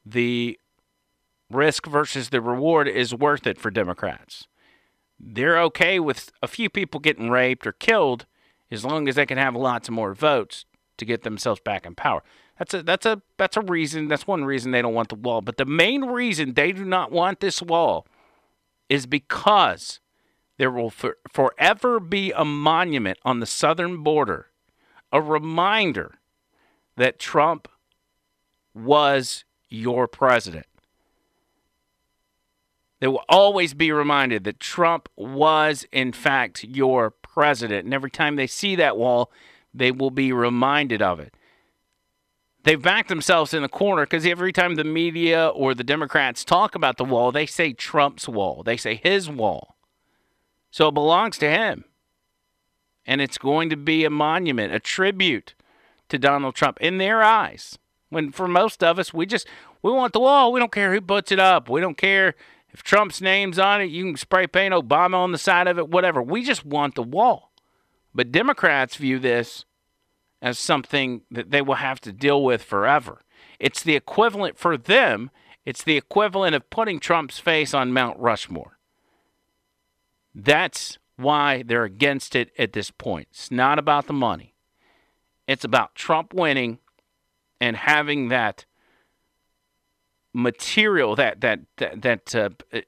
[0.06, 0.60] The
[1.50, 4.48] risk versus the reward is worth it for Democrats.
[5.20, 8.26] They're okay with a few people getting raped or killed
[8.72, 10.66] as long as they can have lots more votes
[10.98, 12.24] to get themselves back in power.
[12.58, 14.08] That's a that's a that's a reason.
[14.08, 15.42] That's one reason they don't want the wall.
[15.42, 18.08] But the main reason they do not want this wall
[18.88, 20.00] is because
[20.62, 24.46] there will for, forever be a monument on the southern border,
[25.12, 26.20] a reminder
[26.98, 27.68] that Trump
[28.72, 30.68] was your president.
[33.00, 37.86] They will always be reminded that Trump was, in fact, your president.
[37.86, 39.32] And every time they see that wall,
[39.74, 41.34] they will be reminded of it.
[42.66, 46.76] They've backed themselves in the corner because every time the media or the Democrats talk
[46.76, 48.62] about the wall, they say Trump's wall.
[48.62, 49.76] They say his wall.
[50.72, 51.86] So it belongs to him.
[53.06, 55.54] And it's going to be a monument, a tribute
[56.10, 57.78] to Donald Trump in their eyes.
[58.10, 59.48] When for most of us, we just
[59.82, 60.52] we want the wall.
[60.52, 61.70] We don't care who puts it up.
[61.70, 62.36] We don't care
[62.74, 63.90] if Trump's name's on it.
[63.90, 66.22] You can spray paint Obama on the side of it, whatever.
[66.22, 67.52] We just want the wall.
[68.14, 69.66] But Democrats view this
[70.42, 73.22] as something that they will have to deal with forever.
[73.60, 75.32] It's the equivalent for them.
[75.66, 78.78] It's the equivalent of putting Trump's face on Mount Rushmore.
[80.34, 83.28] That's why they're against it at this point.
[83.32, 84.56] It's not about the money.
[85.48, 86.80] It's about Trump winning
[87.60, 88.66] and having that
[90.34, 92.80] material, that that that that uh, uh,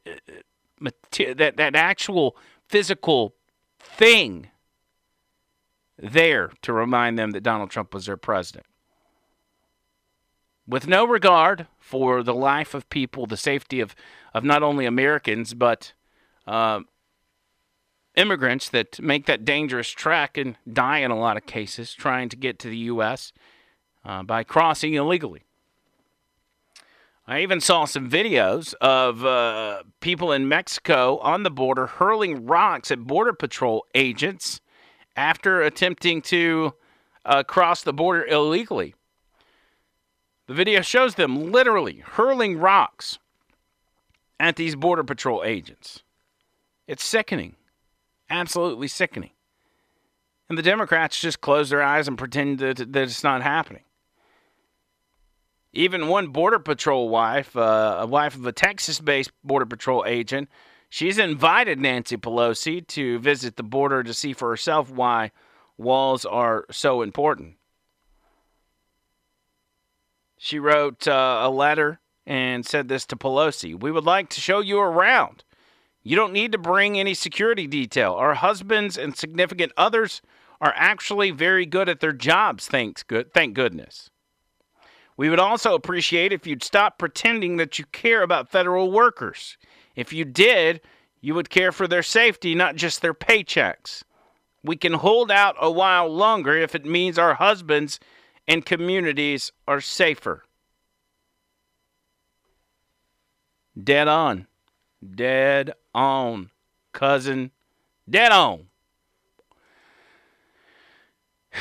[0.80, 2.36] mate- that that actual
[2.68, 3.36] physical
[3.80, 4.50] thing
[5.98, 8.66] there to remind them that Donald Trump was their president.
[10.66, 13.96] With no regard for the life of people, the safety of,
[14.34, 15.94] of not only Americans, but
[16.48, 16.80] uh,
[18.16, 22.36] immigrants that make that dangerous trek and die in a lot of cases trying to
[22.36, 23.34] get to the U.S.
[24.06, 25.44] Uh, by crossing illegally.
[27.26, 32.92] I even saw some videos of uh, people in Mexico on the border hurling rocks
[32.92, 34.60] at Border Patrol agents
[35.16, 36.74] after attempting to
[37.24, 38.94] uh, cross the border illegally.
[40.48, 43.20] The video shows them literally hurling rocks
[44.40, 46.04] at these Border Patrol agents.
[46.88, 47.56] It's sickening.
[48.30, 49.32] Absolutely sickening.
[50.50, 53.84] And the Democrats just close their eyes and pretend that, that it's not happening.
[55.72, 60.50] Even one Border Patrol wife, uh, a wife of a Texas based Border Patrol agent,
[60.90, 65.32] she's invited Nancy Pelosi to visit the border to see for herself why
[65.78, 67.56] walls are so important.
[70.38, 74.60] She wrote uh, a letter and said this to Pelosi We would like to show
[74.60, 75.44] you around.
[76.04, 78.14] You don't need to bring any security detail.
[78.14, 80.22] Our husbands and significant others
[80.60, 84.10] are actually very good at their jobs, thanks good thank goodness.
[85.16, 89.58] We would also appreciate if you'd stop pretending that you care about federal workers.
[89.96, 90.82] If you did,
[91.22, 94.04] you would care for their safety, not just their paychecks.
[94.64, 98.00] We can hold out a while longer if it means our husbands
[98.48, 100.44] and communities are safer.
[103.82, 104.48] Dead on.
[105.16, 106.50] Dead on.
[106.92, 107.52] Cousin.
[108.10, 108.68] Dead on.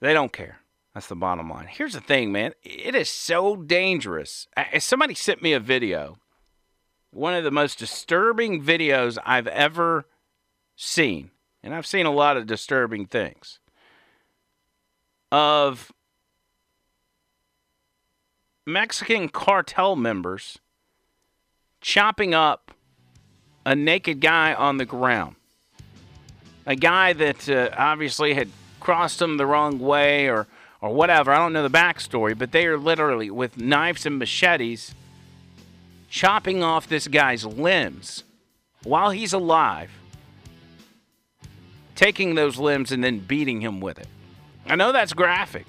[0.00, 0.60] They don't care.
[0.94, 1.66] That's the bottom line.
[1.68, 2.52] Here's the thing, man.
[2.62, 4.46] It is so dangerous.
[4.78, 6.18] Somebody sent me a video.
[7.10, 10.06] One of the most disturbing videos I've ever
[10.76, 11.32] seen.
[11.62, 13.58] And I've seen a lot of disturbing things.
[15.32, 15.92] Of
[18.66, 20.58] Mexican cartel members
[21.80, 22.72] chopping up
[23.64, 25.36] a naked guy on the ground.
[26.66, 28.48] A guy that uh, obviously had
[28.80, 30.46] crossed them the wrong way or,
[30.80, 31.32] or whatever.
[31.32, 34.94] I don't know the backstory, but they are literally with knives and machetes
[36.08, 38.24] chopping off this guy's limbs
[38.82, 39.90] while he's alive,
[41.94, 44.08] taking those limbs and then beating him with it.
[44.66, 45.66] I know that's graphic.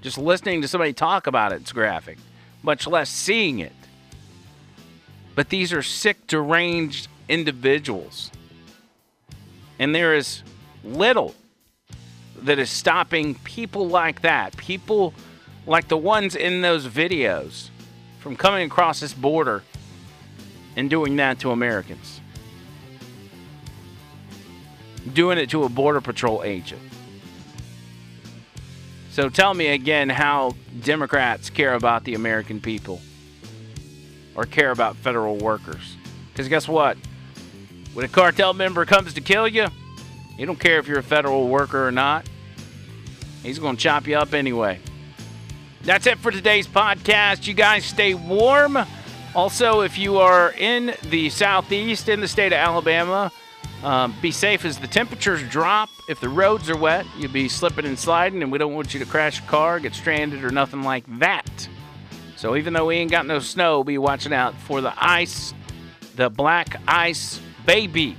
[0.00, 2.18] Just listening to somebody talk about it, it's graphic,
[2.62, 3.72] much less seeing it.
[5.34, 8.30] But these are sick, deranged individuals.
[9.78, 10.42] And there is
[10.84, 11.34] little
[12.42, 15.14] that is stopping people like that, people
[15.66, 17.70] like the ones in those videos,
[18.18, 19.62] from coming across this border
[20.76, 22.20] and doing that to Americans.
[25.12, 26.82] Doing it to a Border Patrol agent.
[29.10, 33.00] So tell me again how Democrats care about the American people
[34.34, 35.96] or care about federal workers.
[36.32, 36.96] Because guess what?
[37.94, 39.66] When a cartel member comes to kill you,
[40.36, 42.26] he don't care if you're a federal worker or not.
[43.42, 44.80] He's going to chop you up anyway.
[45.82, 47.46] That's it for today's podcast.
[47.46, 48.78] You guys stay warm.
[49.34, 53.32] Also, if you are in the southeast in the state of Alabama,
[53.82, 55.88] um, be safe as the temperatures drop.
[56.08, 59.00] If the roads are wet, you'll be slipping and sliding, and we don't want you
[59.00, 61.68] to crash a car, get stranded, or nothing like that.
[62.42, 65.54] So even though we ain't got no snow, be watching out for the ice,
[66.16, 68.16] the black ice baby.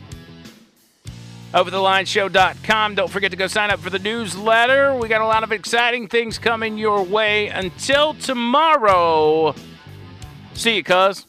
[1.54, 2.96] OverTheLineShow.com.
[2.96, 4.96] Don't forget to go sign up for the newsletter.
[4.96, 7.50] We got a lot of exciting things coming your way.
[7.50, 9.56] Until tomorrow,
[10.54, 11.26] see you, cuz.